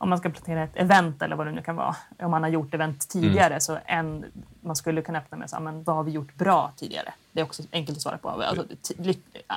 [0.00, 1.96] om man ska planera ett event eller vad det nu kan vara.
[2.18, 3.60] Om man har gjort event tidigare mm.
[3.60, 4.24] så en,
[4.60, 7.12] man skulle kunna öppna med så, men vad har vi gjort bra tidigare?
[7.32, 8.28] Det är också enkelt att svara på.
[8.28, 8.64] Alltså,
[8.98, 9.14] ly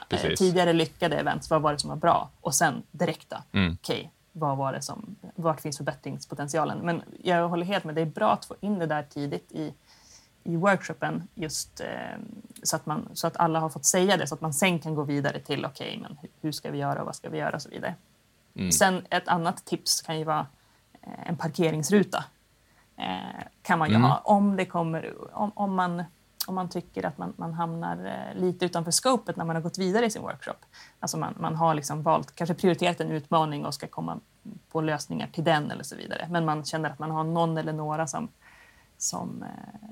[0.10, 2.30] eh, tidigare lyckade event, vad var det som var bra?
[2.42, 3.78] Och sen direkta, mm.
[3.82, 6.80] okej, okay, vad var det som, vart finns förbättringspotentialen?
[6.80, 9.74] Men jag håller helt med, det är bra att få in det där tidigt i,
[10.44, 11.88] i workshopen just eh,
[12.64, 14.96] så, att man, så att alla har fått säga det så att man sen kan
[14.96, 17.56] gå vidare till okej, okay, men hur ska vi göra och vad ska vi göra
[17.56, 17.96] och så vidare.
[18.56, 18.72] Mm.
[18.72, 20.48] Sen ett annat tips kan ju vara
[21.02, 22.24] eh, en parkeringsruta.
[22.98, 24.10] Eh, kan man ju mm.
[24.10, 26.04] ha om det kommer, om, om, man,
[26.48, 29.78] om man tycker att man, man hamnar eh, lite utanför scopet när man har gått
[29.78, 30.58] vidare i sin workshop.
[31.00, 34.20] Alltså man, man har liksom valt, kanske prioriterat en utmaning och ska komma
[34.72, 36.28] på lösningar till den eller så vidare.
[36.30, 38.28] Men man känner att man har någon eller några som,
[38.98, 39.46] som,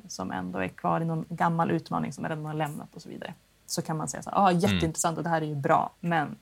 [0.07, 3.09] som ändå är kvar i någon gammal utmaning som man redan har lämnat och så
[3.09, 3.33] vidare.
[3.65, 6.37] Så kan man säga så här, ah, jätteintressant och det här är ju bra, men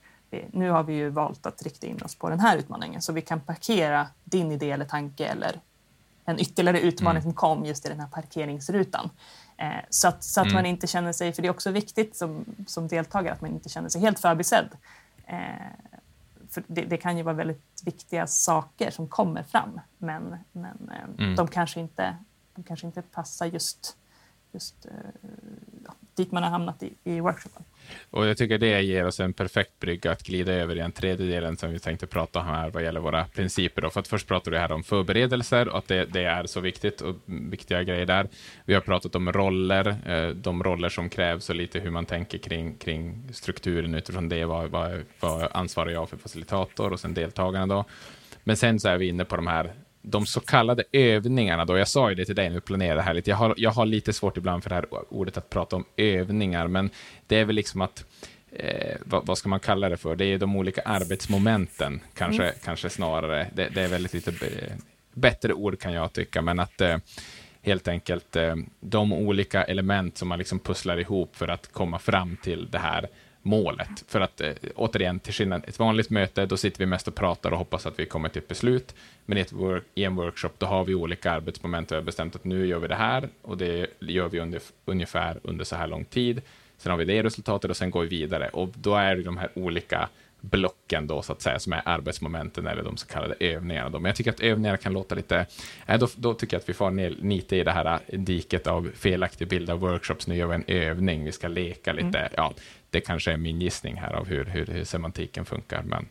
[0.51, 3.21] nu har vi ju valt att rikta in oss på den här utmaningen så vi
[3.21, 5.59] kan parkera din idé eller tanke eller
[6.25, 7.23] en ytterligare utmaning mm.
[7.23, 9.09] som kom just i den här parkeringsrutan.
[9.57, 10.55] Eh, så att, så att mm.
[10.55, 13.69] man inte känner sig, för det är också viktigt som, som deltagare att man inte
[13.69, 14.69] känner sig helt förbisedd.
[15.25, 15.37] Eh,
[16.49, 21.25] för det, det, kan ju vara väldigt viktiga saker som kommer fram men, men eh,
[21.25, 21.35] mm.
[21.35, 22.15] de, kanske inte,
[22.55, 23.97] de kanske inte passar just,
[24.51, 27.63] just eh, dit man har hamnat i, i workshopen.
[28.09, 31.25] Och jag tycker det ger oss en perfekt brygga att glida över i den tredje
[31.25, 33.81] delen som vi tänkte prata om här vad gäller våra principer.
[33.81, 33.89] Då.
[33.89, 37.01] För att först pratade vi här om förberedelser och att det, det, är så viktigt
[37.01, 38.27] och viktiga grejer där.
[38.65, 42.37] Vi har pratat om roller, eh, de roller som krävs och lite hur man tänker
[42.37, 44.45] kring, kring strukturen utifrån det.
[44.45, 47.85] Vad, vad, vad ansvarar jag för facilitator och sen deltagarna då?
[48.43, 51.87] Men sen så är vi inne på de här de så kallade övningarna då, jag
[51.87, 54.13] sa ju det till dig när vi planerade här lite, jag har, jag har lite
[54.13, 56.89] svårt ibland för det här ordet att prata om övningar, men
[57.27, 58.05] det är väl liksom att,
[58.51, 60.15] eh, vad, vad, ska man kalla det för?
[60.15, 62.55] Det är de olika arbetsmomenten, kanske, mm.
[62.63, 63.47] kanske snarare.
[63.53, 64.33] Det, det, är väldigt lite
[65.13, 66.97] bättre ord kan jag tycka, men att eh,
[67.61, 72.37] helt enkelt eh, de olika element som man liksom pusslar ihop för att komma fram
[72.43, 73.07] till det här
[73.41, 74.03] målet.
[74.07, 77.51] För att eh, återigen, till skillnad ett vanligt möte, då sitter vi mest och pratar
[77.51, 78.95] och hoppas att vi kommer till ett beslut.
[79.25, 82.05] Men i, ett work, i en workshop, då har vi olika arbetsmoment och vi har
[82.05, 85.75] bestämt att nu gör vi det här och det gör vi under, ungefär under så
[85.75, 86.41] här lång tid.
[86.77, 89.37] Sen har vi det resultatet och sen går vi vidare och då är det de
[89.37, 90.09] här olika
[90.41, 93.89] blocken då, så att säga, som är arbetsmomenten eller de så kallade övningarna.
[93.89, 93.99] Då.
[93.99, 95.45] Men jag tycker att övningar kan låta lite...
[95.85, 98.67] Äh, då, då tycker jag att vi får ner lite i det här äh, diket
[98.67, 100.27] av felaktig bild av workshops.
[100.27, 102.19] Nu gör vi en övning, vi ska leka lite.
[102.19, 102.31] Mm.
[102.37, 102.53] Ja,
[102.89, 105.83] det kanske är min gissning här av hur, hur, hur semantiken funkar.
[105.83, 106.09] Men,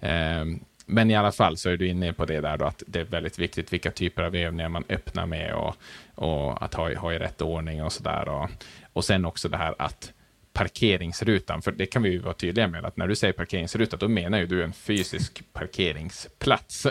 [0.00, 3.00] eh, men i alla fall så är du inne på det där då att det
[3.00, 5.76] är väldigt viktigt vilka typer av övningar man öppnar med och,
[6.14, 8.28] och att ha, ha i rätt ordning och så där.
[8.28, 8.50] Och,
[8.92, 10.12] och sen också det här att
[10.52, 14.08] parkeringsrutan, för det kan vi ju vara tydliga med, att när du säger parkeringsruta, då
[14.08, 16.86] menar ju du en fysisk parkeringsplats.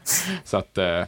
[0.44, 1.04] så att eh,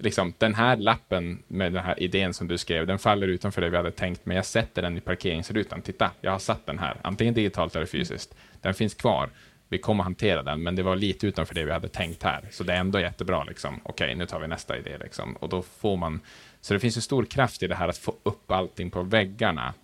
[0.00, 3.70] liksom, den här lappen med den här idén som du skrev, den faller utanför det
[3.70, 5.82] vi hade tänkt, men jag sätter den i parkeringsrutan.
[5.82, 8.34] Titta, jag har satt den här, antingen digitalt eller fysiskt.
[8.60, 9.30] Den finns kvar.
[9.68, 12.44] Vi kommer hantera den, men det var lite utanför det vi hade tänkt här.
[12.50, 13.44] Så det är ändå jättebra.
[13.44, 13.80] Liksom.
[13.82, 14.98] Okej, nu tar vi nästa idé.
[15.00, 15.36] Liksom.
[15.36, 16.20] Och då får man...
[16.60, 19.74] Så det finns ju stor kraft i det här att få upp allting på väggarna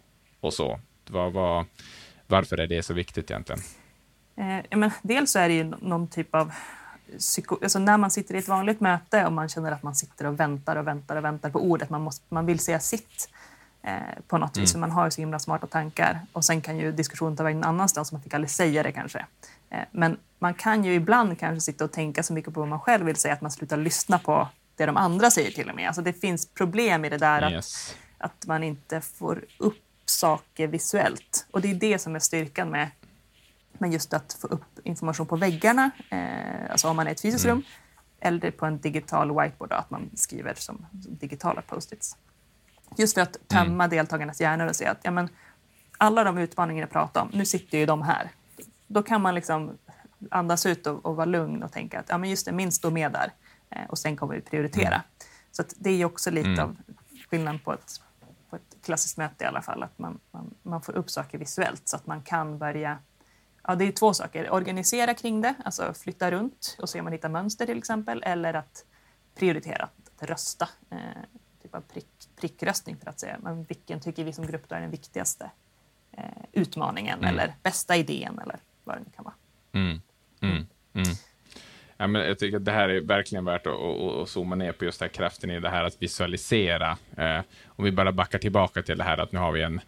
[0.41, 0.81] och så.
[1.09, 1.65] Var, var,
[2.27, 3.61] varför är det så viktigt egentligen?
[4.37, 6.53] Eh, men dels så är det ju någon typ av
[7.19, 10.27] psyko, alltså när man sitter i ett vanligt möte och man känner att man sitter
[10.27, 13.29] och väntar och väntar och väntar på ordet, man, måste, man vill säga sitt
[13.83, 13.93] eh,
[14.29, 14.63] på något mm.
[14.63, 17.43] vis, för man har ju så himla smarta tankar och sen kan ju diskussionen ta
[17.43, 19.27] vägen någon annanstans, man fick aldrig säga det kanske.
[19.71, 22.81] Eh, men man kan ju ibland kanske sitta och tänka så mycket på vad man
[22.81, 25.87] själv vill säga att man slutar lyssna på det de andra säger till och med.
[25.87, 27.95] Alltså det finns problem i det där yes.
[28.19, 31.47] att, att man inte får upp saker visuellt.
[31.51, 32.91] Och det är det som är styrkan med
[33.81, 37.21] men just att få upp information på väggarna, eh, alltså om man är i ett
[37.21, 37.57] fysiskt mm.
[37.57, 37.65] rum,
[38.21, 42.17] eller på en digital whiteboard, att man skriver som digitala post-its.
[42.97, 43.91] Just för att tömma mm.
[43.91, 45.29] deltagarnas hjärnor och säga att ja, men,
[45.99, 48.31] alla de utmaningar jag pratar om, nu sitter ju de här.
[48.87, 49.79] Då kan man liksom
[50.31, 52.91] andas ut och, och vara lugn och tänka att ja, men just det, min står
[52.91, 53.33] med där
[53.71, 54.95] eh, och sen kommer vi prioritera.
[54.95, 55.01] Mm.
[55.53, 56.65] Så det är också lite mm.
[56.65, 56.77] av
[57.31, 58.01] skillnaden på ett,
[58.51, 61.83] på ett klassiskt möte i alla fall, att man, man, man får upp saker visuellt
[61.85, 62.99] så att man kan börja
[63.69, 64.51] Ja, det är två saker.
[64.51, 68.55] Organisera kring det, alltså flytta runt och se om man hittar mönster till exempel, eller
[68.55, 68.85] att
[69.39, 70.69] prioritera, att rösta.
[70.91, 70.99] Eh,
[71.63, 72.07] typ av prick,
[72.41, 75.51] prickröstning för att säga men vilken tycker vi som grupp är den viktigaste
[76.13, 77.31] eh, utmaningen mm.
[77.31, 79.35] eller bästa idén eller vad det nu kan vara.
[79.73, 80.01] Mm.
[80.41, 80.67] Mm.
[80.93, 81.17] mm.
[81.97, 84.73] Ja, men jag tycker att det här är verkligen värt att, att, att zooma ner
[84.73, 86.99] på just den kraften i det här att visualisera.
[87.17, 89.81] Eh, om vi bara backar tillbaka till det här att nu har vi en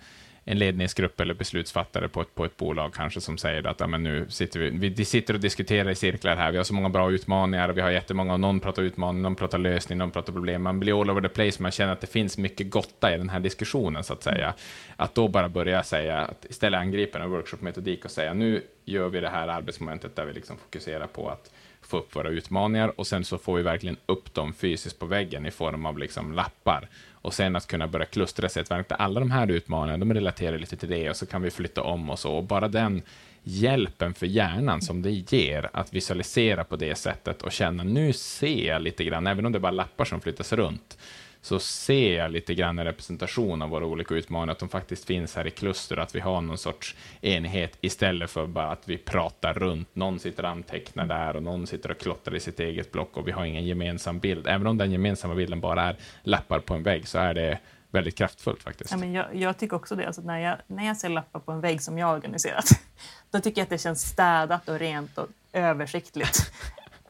[0.50, 4.02] en ledningsgrupp eller beslutsfattare på ett, på ett bolag kanske som säger att ja, men
[4.02, 7.10] nu sitter vi, vi sitter och diskuterar i cirklar här, vi har så många bra
[7.10, 10.80] utmaningar, vi har jättemånga, och någon pratar utmaning, någon pratar lösning, någon pratar problem, man
[10.80, 13.40] blir all over the place, man känner att det finns mycket gotta i den här
[13.40, 14.54] diskussionen så att säga.
[14.96, 19.20] Att då bara börja säga, att istället angripa en workshop-metodik och säga nu gör vi
[19.20, 21.50] det här arbetsmomentet där vi liksom fokuserar på att
[21.82, 25.46] få upp våra utmaningar och sen så får vi verkligen upp dem fysiskt på väggen
[25.46, 26.88] i form av liksom lappar
[27.22, 30.76] och sen att kunna börja klustra sig att alla de här utmaningarna, de relaterar lite
[30.76, 32.32] till det och så kan vi flytta om och så.
[32.32, 33.02] Och bara den
[33.42, 38.66] hjälpen för hjärnan som det ger att visualisera på det sättet och känna nu ser
[38.66, 40.98] jag lite grann, även om det är bara lappar som flyttas runt,
[41.42, 45.36] så ser jag lite grann en representation av våra olika utmaningar, att de faktiskt finns
[45.36, 49.54] här i kluster, att vi har någon sorts enhet istället för bara att vi pratar
[49.54, 49.94] runt.
[49.94, 53.28] Någon sitter och antecknar där och någon sitter och klottrar i sitt eget block och
[53.28, 54.46] vi har ingen gemensam bild.
[54.46, 57.58] Även om den gemensamma bilden bara är lappar på en vägg så är det
[57.90, 58.90] väldigt kraftfullt faktiskt.
[58.90, 60.06] Ja, men jag, jag tycker också det.
[60.06, 62.64] Alltså när, jag, när jag ser lappar på en vägg som jag har organiserat,
[63.30, 66.52] då tycker jag att det känns städat och rent och översiktligt.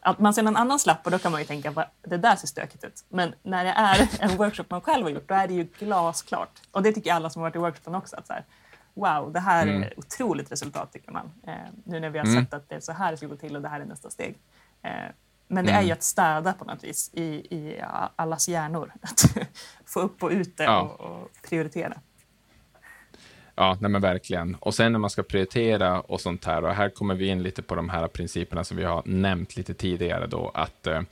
[0.00, 2.46] Att man ser någon annans lappar då kan man ju tänka att det där ser
[2.46, 3.04] stökigt ut.
[3.08, 6.60] Men när det är en workshop man själv har gjort, då är det ju glasklart.
[6.70, 8.16] Och det tycker alla som har varit i workshopen också.
[8.16, 8.44] Att så här,
[8.94, 9.82] wow, det här mm.
[9.82, 11.30] är otroligt resultat tycker man.
[11.46, 12.44] Eh, nu när vi har mm.
[12.44, 14.10] sett att det är så här det ska gå till och det här är nästa
[14.10, 14.38] steg.
[14.82, 14.90] Eh,
[15.48, 15.82] men det mm.
[15.82, 17.84] är ju att städa på något vis i, i
[18.16, 18.92] allas hjärnor.
[19.02, 19.24] Att
[19.86, 20.80] få upp och ut det ja.
[20.80, 22.00] och, och prioritera.
[23.60, 24.54] Ja, nej men verkligen.
[24.54, 27.62] Och sen när man ska prioritera och sånt här, och här kommer vi in lite
[27.62, 31.02] på de här principerna som vi har nämnt lite tidigare då, att eh,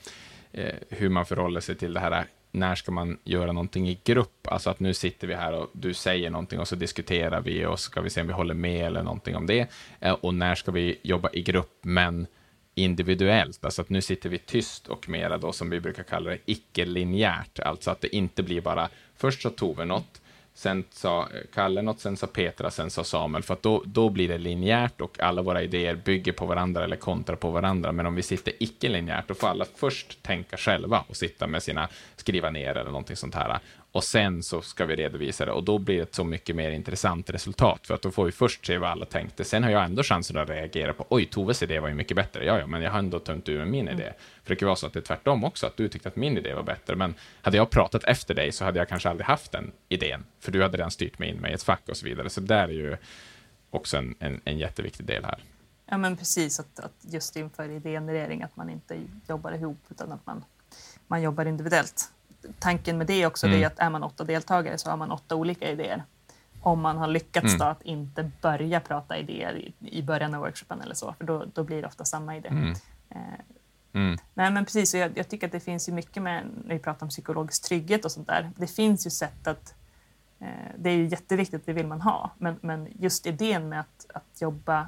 [0.53, 4.47] eh, hur man förhåller sig till det här när ska man göra någonting i grupp?
[4.49, 7.80] Alltså att nu sitter vi här och du säger någonting och så diskuterar vi och
[7.80, 9.66] så ska vi se om vi håller med eller någonting om det.
[10.01, 12.26] Eh, och när ska vi jobba i grupp men
[12.74, 13.64] individuellt?
[13.64, 17.59] Alltså att nu sitter vi tyst och mera då som vi brukar kalla det icke-linjärt.
[17.59, 20.20] Alltså att det inte blir bara först så tog vi något,
[20.57, 24.28] sen sa Kalle något, sen sa Petra, sen sa Samuel, för att då, då blir
[24.28, 27.92] det linjärt och alla våra idéer bygger på varandra eller kontrar på varandra.
[27.92, 31.88] Men om vi sitter icke-linjärt, då får alla först tänka själva och sitta med sina,
[32.16, 33.59] skriva ner eller någonting sånt här
[33.97, 36.70] och sen så ska vi redovisa det och då blir det ett så mycket mer
[36.70, 39.44] intressant resultat för att då får vi först se vad alla tänkte.
[39.44, 42.44] Sen har jag ändå chansen att reagera på oj, Toves idé var ju mycket bättre.
[42.44, 44.12] Ja, ja, men jag har ändå tömt ur med min idé.
[44.42, 46.38] För det kan vara så att det är tvärtom också, att du tyckte att min
[46.38, 46.97] idé var bättre.
[46.97, 50.53] Men hade jag pratat efter dig så hade jag kanske aldrig haft den idén, för
[50.53, 52.30] du hade redan styrt mig in mig i ett fack och så vidare.
[52.30, 52.97] Så där är ju
[53.70, 55.44] också en, en, en jätteviktig del här.
[55.86, 60.26] Ja, men precis att, att just inför idégenerering att man inte jobbar ihop utan att
[60.26, 60.44] man,
[61.07, 62.11] man jobbar individuellt
[62.59, 63.62] tanken med det också mm.
[63.62, 66.05] är att är man åtta deltagare så har man åtta olika idéer.
[66.61, 67.59] Om man har lyckats mm.
[67.59, 71.44] då att inte börja prata idéer i, i början av workshopen eller så, för då,
[71.55, 72.49] då blir det ofta samma idé.
[72.49, 72.74] Mm.
[73.11, 73.18] Eh,
[73.92, 74.18] mm.
[74.34, 77.07] Nej, men precis, jag, jag, tycker att det finns ju mycket med, när vi pratar
[77.07, 79.74] om psykologisk trygghet och sånt där, det finns ju sätt att
[80.38, 84.07] eh, det är ju jätteviktigt, det vill man ha, men, men just idén med att,
[84.14, 84.86] att jobba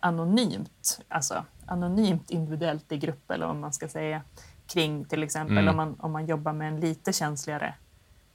[0.00, 4.22] anonymt, alltså anonymt individuellt i grupp eller vad man ska säga,
[4.66, 5.68] kring till exempel mm.
[5.68, 7.74] om, man, om man jobbar med en lite känsligare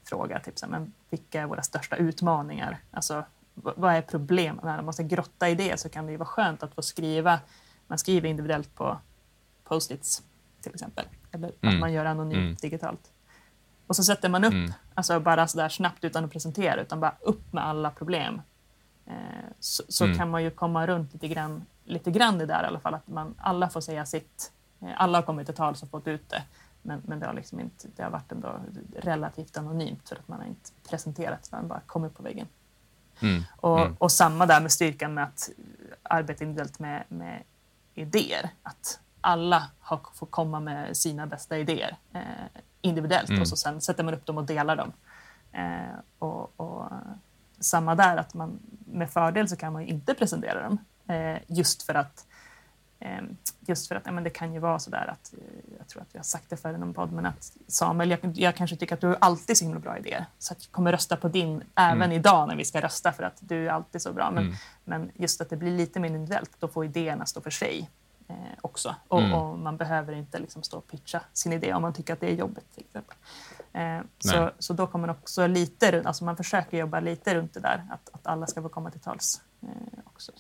[0.03, 2.77] fråga, typ så men vilka är våra största utmaningar?
[2.91, 3.23] Alltså,
[3.53, 4.65] vad är problemen?
[4.65, 7.39] När man måste grotta i det så kan det ju vara skönt att få skriva,
[7.88, 8.97] man skriver individuellt på
[9.63, 10.23] post-its
[10.61, 11.75] till exempel, eller mm.
[11.75, 12.55] att man gör anonymt mm.
[12.55, 13.11] digitalt.
[13.88, 14.73] Och så sätter man upp, mm.
[14.93, 18.41] alltså bara sådär snabbt utan att presentera, utan bara upp med alla problem.
[19.05, 19.13] Eh,
[19.59, 20.17] så, så mm.
[20.17, 23.07] kan man ju komma runt lite grann, lite grann det där i alla fall, att
[23.07, 24.51] man alla får säga sitt
[24.97, 26.43] alla har kommit till tals och fått ut det,
[26.82, 28.59] men, men det, har liksom inte, det har varit ändå
[28.95, 32.47] relativt anonymt för att man har inte presenterat utan bara kommit på väggen.
[33.19, 33.43] Mm.
[33.55, 33.95] Och, mm.
[33.99, 35.49] och, samma där med styrkan med att
[36.03, 37.43] arbeta individuellt med, med
[37.95, 38.49] idéer.
[38.63, 42.21] Att alla har, får komma med sina bästa idéer eh,
[42.82, 43.41] individuellt mm.
[43.41, 44.91] och så sen sätter man upp dem och delar dem.
[45.51, 46.91] Eh, och, och,
[47.59, 50.77] samma där, att man med fördel så kan man inte presentera dem
[51.07, 52.25] eh, just för att
[53.60, 56.02] just för att ja, men det kan ju vara så där att, eh, jag tror
[56.02, 58.76] att vi har sagt det förr i någon podd, men att Samuel, jag, jag kanske
[58.76, 61.28] tycker att du har alltid så himla bra idéer, så att jag kommer rösta på
[61.28, 62.12] din även mm.
[62.12, 64.32] idag när vi ska rösta för att du är alltid så bra.
[64.32, 64.56] Men, mm.
[64.84, 67.89] men just att det blir lite mer individuellt, då får idéerna stå för sig
[68.28, 68.95] eh, också.
[69.08, 69.34] Och, mm.
[69.34, 72.28] och, man behöver inte liksom stå och pitcha sin idé om man tycker att det
[72.32, 73.16] är jobbigt till exempel.
[73.74, 77.54] Eh, så, så då kommer man också lite runt, alltså man försöker jobba lite runt
[77.54, 80.32] det där, att, att alla ska få komma till tals eh, också.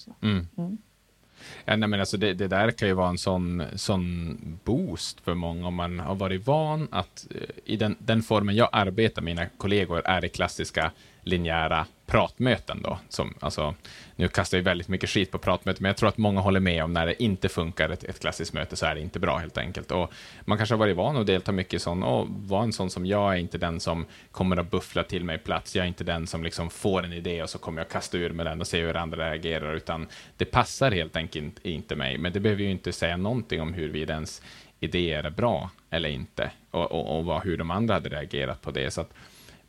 [1.65, 5.33] Ja, nej, men alltså det, det, där kan ju vara en sån, sån boost för
[5.33, 9.35] många om man har varit van att eh, i den, den formen jag arbetar med
[9.35, 10.91] mina kollegor är det klassiska
[11.21, 12.99] linjära pratmöten då.
[13.09, 13.75] Som, alltså,
[14.15, 16.83] nu kastar jag väldigt mycket skit på pratmöten, men jag tror att många håller med
[16.83, 19.57] om när det inte funkar ett, ett klassiskt möte så är det inte bra helt
[19.57, 19.91] enkelt.
[19.91, 20.13] Och
[20.45, 23.05] man kanske har varit van att delta mycket i sån, och vara en sån som
[23.05, 26.27] jag är inte den som kommer att buffla till mig plats, jag är inte den
[26.27, 28.81] som liksom får en idé och så kommer jag kasta ur med den och se
[28.81, 30.07] hur andra reagerar, utan
[30.37, 32.17] det passar helt enkelt inte mig.
[32.17, 34.41] Men det behöver ju inte säga någonting om huruvida ens
[34.79, 38.71] idéer är bra eller inte och, och, och vad, hur de andra hade reagerat på
[38.71, 38.91] det.
[38.91, 39.13] Så att,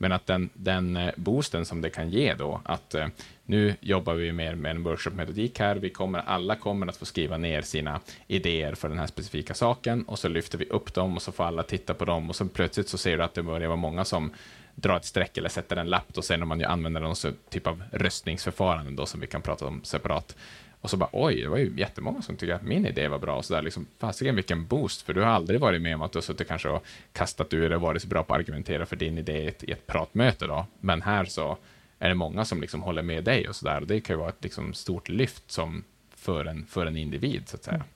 [0.00, 3.06] men att den, den eh, boosten som det kan ge då, att eh,
[3.44, 5.76] nu jobbar vi mer med en workshop-metodik här.
[5.76, 10.02] Vi kommer, alla kommer att få skriva ner sina idéer för den här specifika saken
[10.02, 12.46] och så lyfter vi upp dem och så får alla titta på dem och så
[12.48, 14.32] plötsligt så ser du att det börjar vara många som
[14.74, 17.16] drar ett streck eller sätter en lapp och sen om man ju använder någon
[17.50, 20.36] typ av röstningsförfarande då som vi kan prata om separat
[20.80, 23.36] och så bara oj, det var ju jättemånga som tyckte att min idé var bra.
[23.36, 26.12] Och så där, liksom, fasiken vilken boost, för du har aldrig varit med om att
[26.12, 28.96] du har suttit kanske och kastat ur och varit så bra på att argumentera för
[28.96, 30.46] din idé i ett, i ett pratmöte.
[30.46, 30.66] Då.
[30.80, 31.58] Men här så
[31.98, 33.80] är det många som liksom håller med dig och så där.
[33.80, 37.56] Det kan ju vara ett liksom, stort lyft som för, en, för en individ, så
[37.56, 37.74] att säga.
[37.74, 37.86] Mm.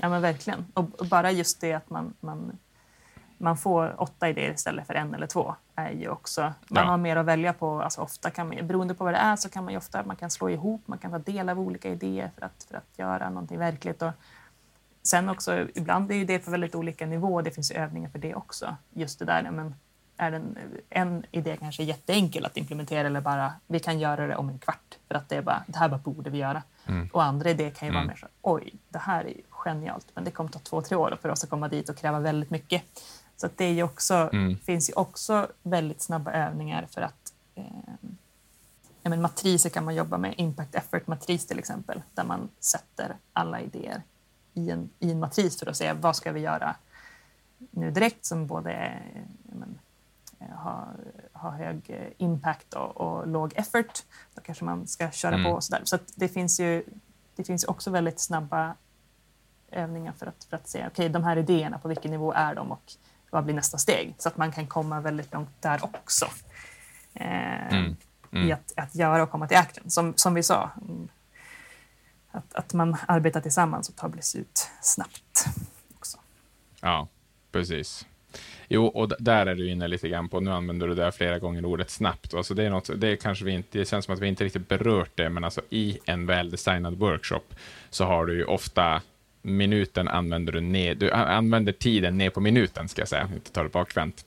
[0.00, 0.66] Ja, men verkligen.
[0.74, 2.58] Och bara just det att man, man
[3.38, 5.54] man får åtta idéer istället för en eller två.
[5.74, 6.90] är ju också, Man ja.
[6.90, 7.82] har mer att välja på.
[7.82, 10.30] Alltså ofta kan man, beroende på vad det är så kan man ofta man kan
[10.30, 13.58] slå ihop, man kan ta del av olika idéer för att, för att göra någonting
[13.58, 14.02] verkligt.
[14.02, 14.12] Och
[15.02, 17.42] sen också, ibland är det på väldigt olika nivå.
[17.42, 18.76] Det finns övningar för det också.
[18.92, 19.74] Just det där, men
[20.16, 20.58] är en,
[20.90, 24.98] en idé kanske jätteenkel att implementera eller bara vi kan göra det om en kvart
[25.08, 26.62] för att det, är bara, det här bara borde vi göra.
[26.86, 27.08] Mm.
[27.12, 28.02] Och andra idéer kan ju mm.
[28.02, 31.18] vara mer så oj, det här är genialt, men det kommer ta två, tre år
[31.22, 32.82] för oss att komma dit och kräva väldigt mycket.
[33.36, 34.58] Så det är också, mm.
[34.58, 37.64] finns ju också väldigt snabba övningar för att eh,
[39.02, 44.02] men, matriser kan man jobba med, impact effort-matris till exempel, där man sätter alla idéer
[44.54, 46.76] i en, i en matris för att se vad ska vi göra
[47.70, 48.92] nu direkt som både
[49.42, 49.78] men,
[50.52, 50.86] har,
[51.32, 54.02] har hög impact och, och, låg effort.
[54.34, 55.44] Då kanske man ska köra mm.
[55.44, 55.82] på och sådär.
[55.84, 56.84] Så det finns ju
[57.36, 58.74] det finns också väldigt snabba
[59.70, 62.54] övningar för att, för att se, okej, okay, de här idéerna, på vilken nivå är
[62.54, 62.92] de och
[63.36, 64.14] vad blir nästa steg?
[64.18, 66.26] Så att man kan komma väldigt långt där också.
[67.14, 67.96] Eh, mm.
[68.32, 68.48] Mm.
[68.48, 69.90] I att, att göra och komma till action.
[69.90, 70.70] Som, som vi sa,
[72.30, 75.46] att, att man arbetar tillsammans och tar beslut snabbt.
[75.94, 76.18] Också.
[76.80, 77.08] Ja,
[77.52, 78.06] precis.
[78.68, 81.64] Jo, och där är du inne lite grann på, nu använder du det flera gånger
[81.64, 82.34] ordet snabbt.
[82.34, 84.68] Alltså det, är något, det, kanske vi inte, det känns som att vi inte riktigt
[84.68, 87.54] berört det, men alltså i en väldesignad workshop
[87.90, 89.02] så har du ju ofta
[89.46, 93.62] minuten använder du ner, du använder tiden ner på minuten, ska jag säga, inte ta
[93.62, 94.24] det bakvänt.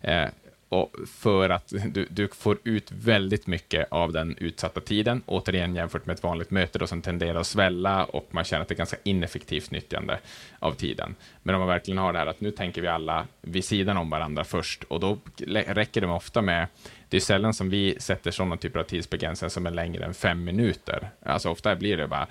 [0.00, 0.28] Eh,
[0.70, 6.06] och för att du, du, får ut väldigt mycket av den utsatta tiden, återigen jämfört
[6.06, 8.76] med ett vanligt möte då, som tenderar att svälla och man känner att det är
[8.76, 10.18] ganska ineffektivt nyttjande
[10.58, 11.14] av tiden.
[11.42, 14.10] Men om man verkligen har det här att nu tänker vi alla vid sidan om
[14.10, 15.18] varandra först och då
[15.66, 16.66] räcker det ofta med
[17.08, 20.44] det är sällan som vi sätter sådana typer av tidsbegränsningar som är längre än fem
[20.44, 21.10] minuter.
[21.22, 22.26] Alltså ofta blir det bara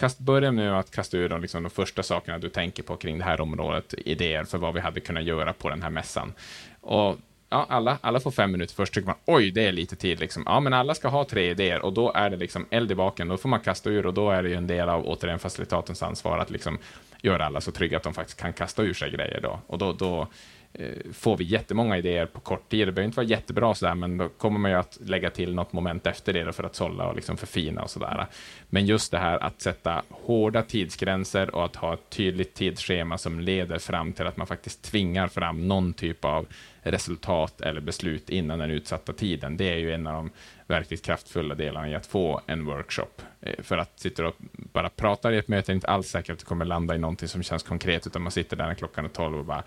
[0.00, 3.18] Kast, börja med att kasta ur de, liksom, de första sakerna du tänker på kring
[3.18, 6.32] det här området, idéer för vad vi hade kunnat göra på den här mässan.
[6.80, 10.20] Och ja, alla, alla får fem minuter först, tycker man oj, det är lite tid.
[10.20, 10.42] Liksom.
[10.46, 13.28] Ja, men alla ska ha tre idéer och då är det liksom eld i baken.
[13.28, 16.02] Då får man kasta ur och då är det ju en del av återigen facilitatens
[16.02, 16.78] ansvar att liksom
[17.22, 19.40] göra alla så trygga att de faktiskt kan kasta ur sig grejer.
[19.40, 19.60] Då.
[19.66, 20.28] Och då, då
[20.72, 22.88] Eh, får vi jättemånga idéer på kort tid.
[22.88, 25.72] Det behöver inte vara jättebra sådär, men då kommer man ju att lägga till något
[25.72, 28.26] moment efter det för att sålla och liksom förfina och sådär.
[28.68, 33.40] Men just det här att sätta hårda tidsgränser och att ha ett tydligt tidsschema som
[33.40, 36.46] leder fram till att man faktiskt tvingar fram någon typ av
[36.82, 39.56] resultat eller beslut innan den utsatta tiden.
[39.56, 40.30] Det är ju en av de
[40.66, 43.22] verkligt kraftfulla delarna i att få en workshop.
[43.40, 46.38] Eh, för att sitta och bara prata i ett möte är inte alls säkert att
[46.38, 49.08] det kommer landa i någonting som känns konkret, utan man sitter där när klockan är
[49.08, 49.62] tolv och bara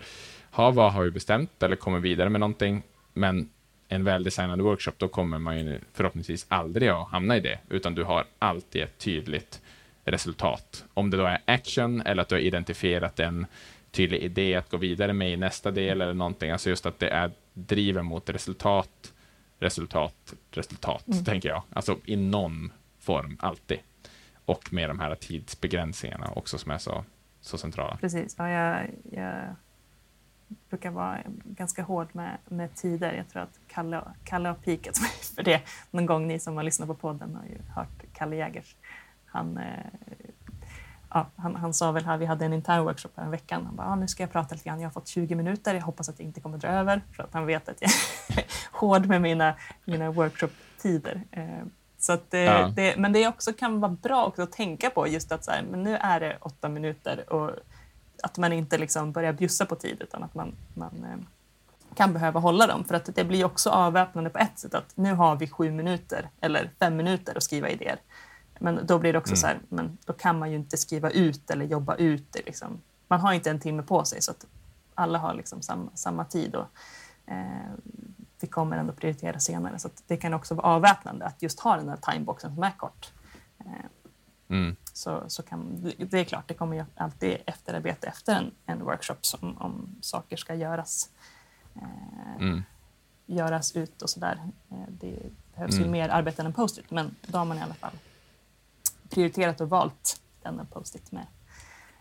[0.54, 2.82] ha, vad har vi bestämt eller kommer vidare med någonting.
[3.12, 3.50] Men
[3.88, 8.04] en väldesignad workshop, då kommer man ju förhoppningsvis aldrig att hamna i det, utan du
[8.04, 9.62] har alltid ett tydligt
[10.04, 10.84] resultat.
[10.94, 13.46] Om det då är action eller att du har identifierat en
[13.90, 16.50] tydlig idé att gå vidare med i nästa del eller någonting.
[16.50, 19.12] Alltså just att det är driven mot resultat,
[19.58, 21.24] resultat, resultat, mm.
[21.24, 21.62] tänker jag.
[21.72, 23.78] Alltså i någon form, alltid.
[24.44, 27.04] Och med de här tidsbegränsningarna också som är så,
[27.40, 27.96] så centrala.
[28.00, 28.34] Precis.
[28.38, 29.56] Ja, jag, jag
[30.70, 33.12] brukar vara ganska hård med, med tider.
[33.12, 35.62] Jag tror att Kalle, Kalle har pikat mig för det.
[35.90, 38.76] Någon gång ni som har lyssnat på podden har ju hört Kalle Jägers.
[39.26, 39.64] Han, eh,
[41.10, 43.66] ja, han, han sa väl här, vi hade en intern workshop här en veckan.
[43.66, 44.80] Han bara, ah, nu ska jag prata lite grann.
[44.80, 45.74] Jag har fått 20 minuter.
[45.74, 47.02] Jag hoppas att det inte kommer dra över.
[47.12, 47.90] För att han vet att jag
[48.38, 51.22] är hård med mina, mina workshop-tider.
[51.30, 51.64] Eh,
[51.98, 52.68] så att det, ja.
[52.76, 55.62] det, men det också kan vara bra också att tänka på just att så här,
[55.70, 57.50] men nu är det åtta minuter och
[58.24, 61.18] att man inte liksom börjar bjussa på tid utan att man, man eh,
[61.94, 62.84] kan behöva hålla dem.
[62.84, 66.28] För att det blir också avväpnande på ett sätt att nu har vi sju minuter
[66.40, 67.98] eller fem minuter att skriva idéer.
[68.58, 69.36] Men då blir det också mm.
[69.36, 72.46] så här, men då kan man ju inte skriva ut eller jobba ut det.
[72.46, 72.80] Liksom.
[73.08, 74.46] Man har inte en timme på sig så att
[74.94, 76.54] alla har liksom samma, samma tid.
[76.54, 76.66] Och,
[77.26, 77.72] eh,
[78.40, 79.78] vi kommer ändå prioritera senare.
[79.78, 83.12] Så det kan också vara avväpnande att just ha den här timeboxen som är kort.
[83.58, 83.86] Eh,
[84.48, 88.84] mm så, så kan, det är klart, det kommer ju alltid efterarbete efter en, en
[88.84, 91.10] workshop som, om saker ska göras,
[91.74, 92.62] eh, mm.
[93.26, 94.38] göras ut och sådär.
[94.70, 95.18] Eh, det
[95.54, 95.84] behövs mm.
[95.84, 97.92] ju mer arbete än en post-it, men då har man i alla fall
[99.10, 101.26] prioriterat och valt denna post-it med,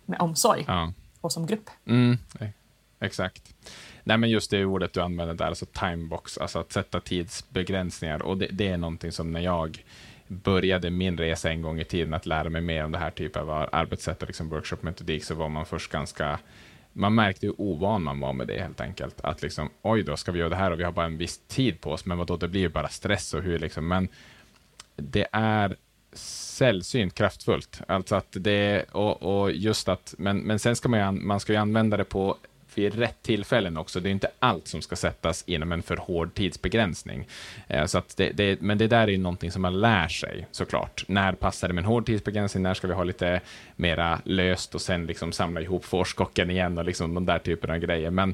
[0.05, 0.93] med omsorg ja.
[1.21, 1.69] och som grupp.
[1.85, 2.17] Mm.
[2.99, 3.55] Exakt.
[4.03, 8.21] Nej, men just det ordet du använder där, alltså timebox, alltså att sätta tidsbegränsningar.
[8.21, 9.83] Och det, det är någonting som när jag
[10.34, 13.49] började min resa en gång i tiden att lära mig mer om det här typen
[13.49, 16.39] av arbetssätt och liksom workshop-metodik, så var man först ganska
[16.93, 19.21] man märkte hur ovan man var med det helt enkelt.
[19.21, 21.41] Att liksom, oj då, ska vi göra det här och vi har bara en viss
[21.47, 24.07] tid på oss, men vad då, det blir ju bara stress och hur liksom, men
[24.95, 25.75] det är
[26.13, 27.81] sällsynt kraftfullt.
[27.88, 31.53] Alltså att det, och, och just att, men, men sen ska man ju, man ska
[31.53, 32.38] ju använda det på
[32.78, 33.99] vid rätt tillfällen också.
[33.99, 37.28] Det är inte allt som ska sättas inom en för hård tidsbegränsning.
[37.67, 40.47] Eh, så att det, det, men det där är ju någonting som man lär sig
[40.51, 41.03] såklart.
[41.07, 42.63] När passar det med en hård tidsbegränsning?
[42.63, 43.41] När ska vi ha lite
[43.76, 47.80] mera löst och sen liksom samla ihop forskocken igen och liksom de där typerna av
[47.80, 48.11] grejer.
[48.11, 48.34] Men,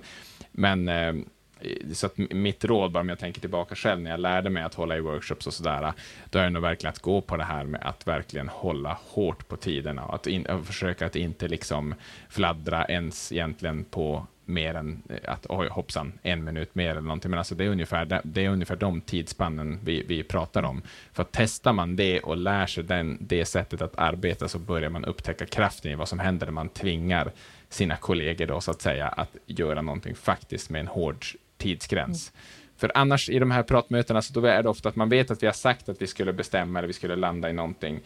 [0.51, 1.13] men eh,
[1.61, 4.63] Eh, så att mitt råd, bara om jag tänker tillbaka själv, när jag lärde mig
[4.63, 5.93] att hålla i workshops och sådär,
[6.29, 9.47] då är det nog verkligen att gå på det här med att verkligen hålla hårt
[9.47, 11.95] på tiderna och att in, och försöka att inte liksom
[12.29, 17.31] fladdra ens egentligen på mer än eh, att oj hoppsan, en minut mer eller någonting.
[17.31, 20.81] Men alltså det är ungefär, det är ungefär de tidsspannen vi, vi pratar om.
[21.13, 25.05] För testar man det och lär sig den, det sättet att arbeta så börjar man
[25.05, 27.31] upptäcka kraften i vad som händer när man tvingar
[27.69, 31.25] sina kollegor då så att säga att göra någonting faktiskt med en hård
[31.59, 32.31] tidsgräns.
[32.31, 32.41] Mm.
[32.77, 35.43] För annars i de här pratmötena så då är det ofta att man vet att
[35.43, 37.99] vi har sagt att vi skulle bestämma eller vi skulle landa i någonting.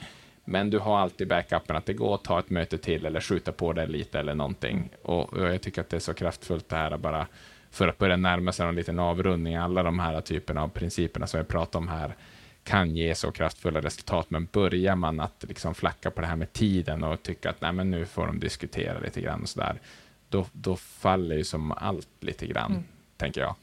[0.46, 3.52] Men du har alltid backupen att det går att ta ett möte till eller skjuta
[3.52, 4.90] på det lite eller någonting.
[5.02, 7.28] Och, och jag tycker att det är så kraftfullt det här bara
[7.72, 9.56] för att börja närma sig en liten avrundning.
[9.56, 12.16] Alla de här typerna av principerna som jag pratar om här
[12.64, 16.54] kan ge så kraftfulla resultat, men börjar man att liksom flacka på det här med
[16.54, 19.82] tiden och tycka att Nej, men nu får de diskutera lite grann och så där,
[20.30, 22.84] då, då faller ju som allt lite grann, mm
[23.24, 23.56] tänker jag.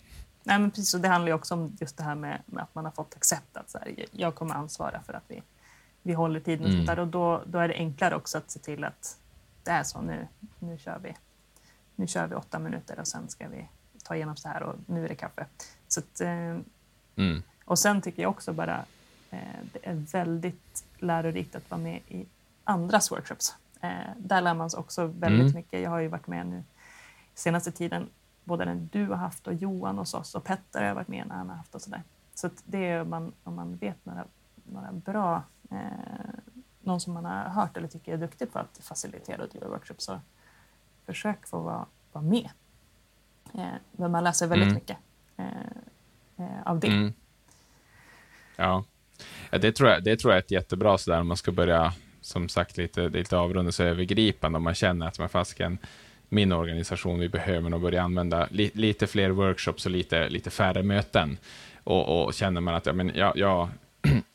[0.43, 2.75] Nej, men precis, och det handlar ju också om just det här med, med att
[2.75, 5.43] man har fått accept att så här, jag kommer ansvara för att vi,
[6.03, 6.87] vi håller tiden och, mm.
[6.87, 9.19] där, och då, då är det enklare också att se till att
[9.65, 10.27] det är så nu,
[10.59, 11.15] nu kör vi
[12.01, 13.69] nu kör vi åtta minuter och sen ska vi
[14.05, 15.47] ta igenom så här och nu är det kaffe.
[15.89, 16.57] Så att, eh,
[17.17, 17.43] mm.
[17.65, 18.85] Och sen tycker jag också bara
[19.31, 19.39] eh,
[19.73, 22.27] det är väldigt lärorikt att vara med i
[22.65, 23.55] andras workshops.
[23.81, 25.55] Eh, där lär man sig också väldigt mm.
[25.55, 25.81] mycket.
[25.81, 26.65] Jag har ju varit med nu
[27.35, 28.09] senaste tiden
[28.51, 31.35] både den du har haft och Johan hos oss och Petter har varit med när
[31.35, 32.03] han har haft och sådär.
[32.35, 34.25] Så det är om man, om man vet några,
[34.65, 35.79] några bra, eh,
[36.81, 40.05] någon som man har hört eller tycker är duktig på att facilitera och driva workshops
[40.05, 40.21] så
[41.07, 42.51] försök få vara, vara med.
[43.55, 44.75] Eh, men man läser väldigt mm.
[44.75, 44.97] mycket
[45.37, 45.47] eh,
[46.37, 46.89] eh, av det.
[46.89, 47.13] Mm.
[48.57, 48.85] Ja.
[49.51, 51.93] ja, det tror jag, det tror jag är ett jättebra sådär om man ska börja
[52.21, 55.79] som sagt lite, lite avrunda sig övergripande om man känner att man fasken
[56.33, 60.83] min organisation, vi behöver nog börja använda li, lite fler workshops och lite, lite färre
[60.83, 61.39] möten.
[61.85, 63.69] Och, och känner man att ja, men jag, jag,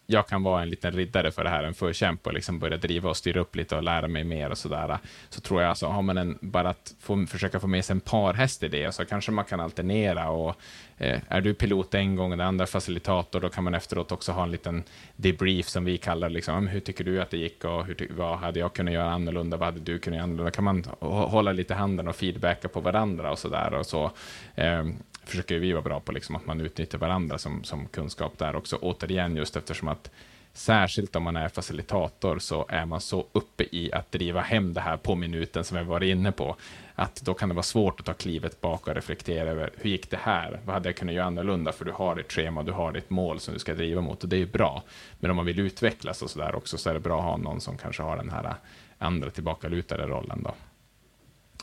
[0.08, 3.10] jag kan vara en liten riddare för det här, en förkämpe och liksom börja driva
[3.10, 4.98] och styra upp lite och lära mig mer och sådär.
[5.30, 8.00] Så tror jag, alltså, har man en, bara att få, försöka få med sig en
[8.00, 10.30] parhäst i det, så kanske man kan alternera.
[10.30, 10.56] Och,
[10.98, 14.32] eh, är du pilot en gång och den andra facilitator, då kan man efteråt också
[14.32, 14.84] ha en liten
[15.16, 18.40] debrief som vi kallar liksom, hm, hur tycker du att det gick och hur, vad
[18.40, 20.52] hade jag kunnat göra annorlunda, vad hade du kunnat göra annorlunda?
[20.52, 23.74] kan man hålla lite handen och feedbacka på varandra och sådär.
[23.74, 24.12] Och så,
[24.56, 24.84] eh,
[25.26, 28.76] försöker vi vara bra på, liksom, att man utnyttjar varandra som, som kunskap där också.
[28.82, 30.12] Återigen, just eftersom att
[30.54, 34.82] särskilt om man är facilitator så är man så uppe i att driva hem det
[34.82, 36.56] här på minuten som vi varit inne på,
[36.96, 40.10] att då kan det vara svårt att ta klivet bak och reflektera över hur gick
[40.10, 40.60] det här?
[40.66, 41.72] Vad hade jag kunnat göra annorlunda?
[41.72, 44.30] För du har ditt schema, du har ditt mål som du ska driva mot och
[44.30, 44.84] det är bra.
[45.20, 47.38] Men om man vill utvecklas och så där också så är det bra att ha
[47.38, 48.56] någon som kanske har den här
[48.98, 50.54] andra tillbakalutade rollen då.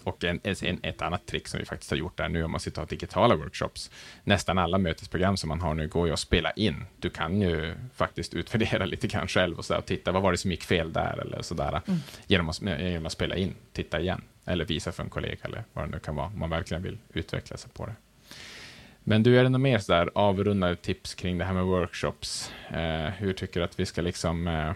[0.05, 2.61] Och en, en, ett annat trick som vi faktiskt har gjort där nu om man
[2.61, 3.91] sitter och har digitala workshops.
[4.25, 6.85] Nästan alla mötesprogram som man har nu går ju att spela in.
[6.99, 10.39] Du kan ju faktiskt utvärdera lite grann själv och, så och titta vad var det
[10.39, 11.81] som gick fel där eller sådär.
[11.87, 12.01] Mm.
[12.27, 15.85] Genom, att, genom att spela in, titta igen eller visa för en kollega eller vad
[15.85, 16.27] det nu kan vara.
[16.27, 17.95] Om man verkligen vill utveckla sig på det.
[19.05, 22.53] Men du, är det något mer sådär avrundade tips kring det här med workshops?
[22.69, 24.73] Eh, hur tycker du att vi ska liksom eh,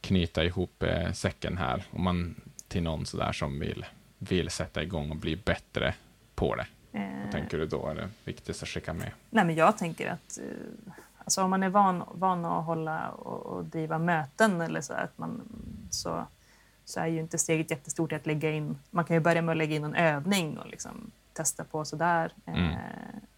[0.00, 1.84] knyta ihop eh, säcken här?
[1.90, 2.34] Om man
[2.68, 3.84] till någon sådär som vill
[4.28, 5.94] vill sätta igång och bli bättre
[6.34, 6.66] på det?
[7.22, 9.10] Vad tänker du då är det viktigast att skicka med?
[9.30, 13.46] Nej, men jag tänker att eh, alltså om man är van, van att hålla och,
[13.46, 15.40] och driva möten eller så, att man,
[15.90, 16.26] så,
[16.84, 18.78] så är ju inte steget jättestort att lägga in.
[18.90, 22.32] Man kan ju börja med att lägga in en övning och liksom testa på sådär.
[22.46, 22.70] Mm.
[22.70, 22.78] Eh,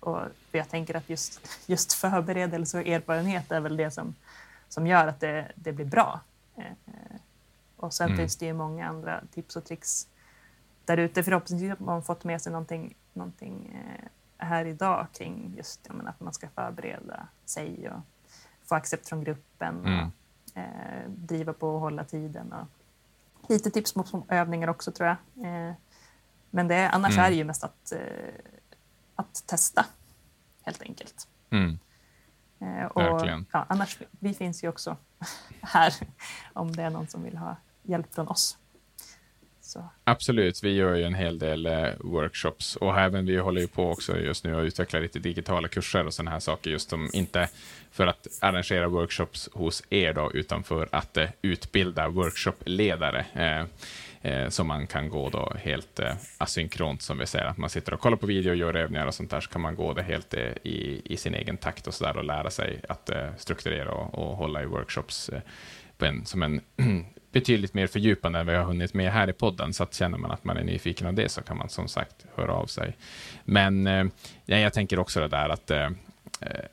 [0.01, 0.21] och
[0.53, 4.15] jag tänker att just, just förberedelse och erfarenhet är väl det som,
[4.69, 6.21] som gör att det, det blir bra.
[6.57, 6.65] Eh,
[7.77, 8.19] och sen mm.
[8.19, 10.09] finns det ju många andra tips och tricks
[10.87, 11.23] där ute.
[11.23, 14.09] Förhoppningsvis har man fått med sig någonting, någonting eh,
[14.39, 18.01] här idag kring just menar, att man ska förbereda sig och
[18.65, 20.07] få accept från gruppen mm.
[20.07, 22.53] och eh, driva på och hålla tiden.
[22.53, 22.67] Och
[23.49, 25.17] lite tips på övningar också tror jag.
[25.47, 25.75] Eh,
[26.51, 27.25] men det, annars mm.
[27.25, 27.99] är det ju mest att, eh,
[29.15, 29.87] att testa
[30.63, 31.29] helt enkelt.
[31.51, 31.79] Mm.
[32.59, 33.47] Eh, och, Verkligen.
[33.53, 34.97] Ja, annars, vi finns ju också
[35.61, 35.95] här
[36.53, 38.59] om det är någon som vill ha hjälp från oss.
[39.67, 39.91] Så.
[40.05, 43.91] Absolut, vi gör ju en hel del eh, workshops och även vi håller ju på
[43.91, 47.49] också just nu att utveckla lite digitala kurser och sådana här saker, just som inte
[47.91, 53.27] för att arrangera workshops hos er då, utan för att eh, utbilda workshopledare.
[53.33, 53.65] Eh,
[54.23, 57.95] eh som man kan gå då helt eh, asynkront, som vi säger, att man sitter
[57.95, 60.03] och kollar på video och gör övningar och sånt där, så kan man gå det
[60.03, 63.93] helt eh, i, i sin egen takt och så där och lära sig att strukturera
[63.93, 65.31] och, och hålla i workshops
[65.99, 66.61] en, som en
[67.41, 70.31] betydligt mer fördjupande än vi har hunnit med här i podden, så att känner man
[70.31, 72.97] att man är nyfiken av det så kan man som sagt höra av sig.
[73.45, 74.07] Men eh,
[74.45, 75.89] jag tänker också det där att, eh,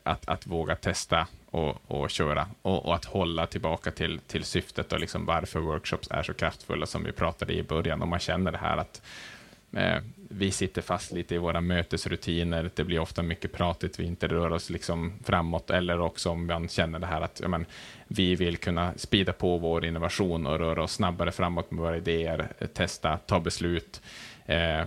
[0.02, 4.92] att, att våga testa och, och köra och, och, att hålla tillbaka till, till syftet
[4.92, 8.02] och liksom varför workshops är så kraftfulla som vi pratade i början.
[8.02, 9.02] Om man känner det här att
[9.76, 9.98] Eh,
[10.28, 12.70] vi sitter fast lite i våra mötesrutiner.
[12.74, 15.70] Det blir ofta mycket pratigt, vi inte rör oss liksom framåt.
[15.70, 17.66] Eller också om man känner det här att ja, men,
[18.08, 22.48] vi vill kunna spida på vår innovation och röra oss snabbare framåt med våra idéer,
[22.74, 24.02] testa, ta beslut.
[24.46, 24.82] Eh,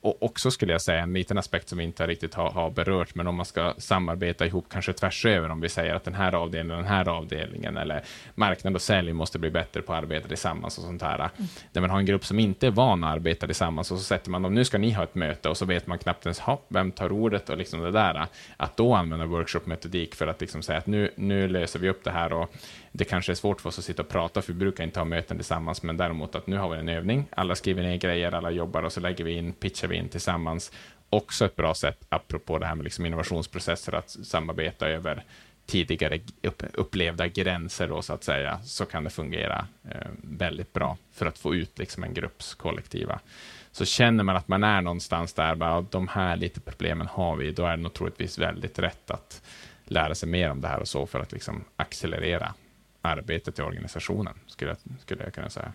[0.00, 3.14] och också skulle jag säga en liten aspekt som vi inte riktigt har, har berört,
[3.14, 6.34] men om man ska samarbeta ihop kanske tvärs över, om vi säger att den här
[6.34, 8.02] avdelningen den här avdelningen, eller
[8.34, 11.18] marknad och sälj måste bli bättre på att arbeta tillsammans och sånt här.
[11.18, 11.48] Mm.
[11.72, 14.30] Där man har en grupp som inte är van att arbeta tillsammans och så sätter
[14.30, 16.60] man dem, nu ska ni ha ett möte och så vet man knappt ens, ha,
[16.68, 18.26] vem tar ordet och liksom det där.
[18.56, 22.10] Att då använda workshop-metodik för att liksom säga att nu, nu löser vi upp det
[22.10, 22.54] här och
[22.92, 25.04] det kanske är svårt för oss att sitta och prata, för vi brukar inte ha
[25.04, 28.50] möten tillsammans, men däremot att nu har vi en övning, alla skriver ner grejer, alla
[28.50, 30.72] jobbar och så lägger vi in, pitchar vi in tillsammans.
[31.10, 35.24] Också ett bra sätt, apropå det här med liksom innovationsprocesser, att samarbeta över
[35.66, 36.20] tidigare
[36.72, 41.38] upplevda gränser då, så att säga, så kan det fungera eh, väldigt bra för att
[41.38, 43.20] få ut liksom en grupps kollektiva.
[43.72, 47.52] Så känner man att man är någonstans där, bara, de här lite problemen har vi,
[47.52, 49.42] då är det nog troligtvis väldigt rätt att
[49.84, 52.54] lära sig mer om det här och så för att liksom accelerera
[53.02, 55.72] arbetet i organisationen, skulle jag, skulle jag kunna säga.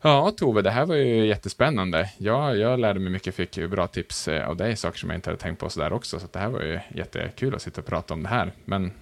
[0.00, 2.10] Ja, Tove, det här var ju jättespännande.
[2.18, 5.30] Jag, jag lärde mig mycket, fick bra tips eh, av dig, saker som jag inte
[5.30, 8.14] hade tänkt på sådär också, så det här var ju jättekul att sitta och prata
[8.14, 8.52] om det här.
[8.64, 8.92] Men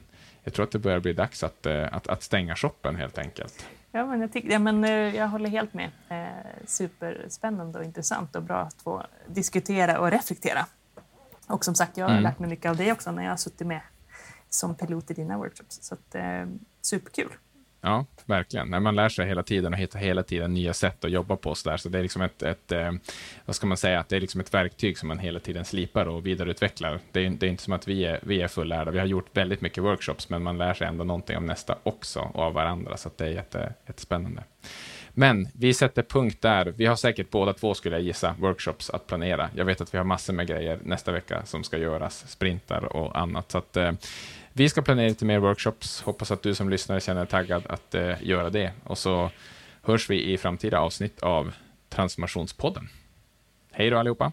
[0.45, 3.67] jag tror att det börjar bli dags att, eh, att, att stänga shoppen helt enkelt.
[3.93, 5.91] Ja, men jag, tyck, ja, men eh, jag håller helt med.
[6.09, 6.27] Eh,
[6.67, 10.67] superspännande och intressant och bra att få diskutera och reflektera.
[11.47, 12.23] Och som sagt, jag har mm.
[12.23, 13.81] lärt mig mycket av det också när jag har suttit med
[14.57, 15.79] som pilot i dina workshops.
[15.83, 16.47] Så att, eh,
[16.83, 17.31] superkul.
[17.87, 18.69] Ja, verkligen.
[18.69, 21.55] Nej, man lär sig hela tiden och hittar hela tiden nya sätt att jobba på.
[21.55, 21.77] Så, där.
[21.77, 22.93] så det är liksom ett, ett eh,
[23.45, 26.27] vad ska man säga, det är liksom ett verktyg som man hela tiden slipar och
[26.27, 27.01] vidareutvecklar.
[27.13, 28.91] Det är, det är inte som att vi är, vi är fullärda.
[28.91, 32.21] Vi har gjort väldigt mycket workshops, men man lär sig ändå någonting om nästa också
[32.21, 32.97] och av varandra.
[32.97, 34.45] Så det är jätte, jättespännande.
[35.19, 36.75] Men vi sätter punkt där.
[36.77, 39.51] Vi har säkert båda två, skulle jag gissa, workshops att planera.
[39.55, 43.19] Jag vet att vi har massor med grejer nästa vecka som ska göras, sprintar och
[43.19, 43.51] annat.
[43.51, 43.93] Så att, eh,
[44.57, 46.03] vi ska planera lite mer workshops.
[46.03, 48.73] Hoppas att du som lyssnare känner dig taggad att eh, göra det.
[48.85, 49.31] Och så
[49.83, 51.55] hörs vi i framtida avsnitt av
[51.89, 52.89] Transformationspodden.
[53.73, 54.33] Hej då allihopa!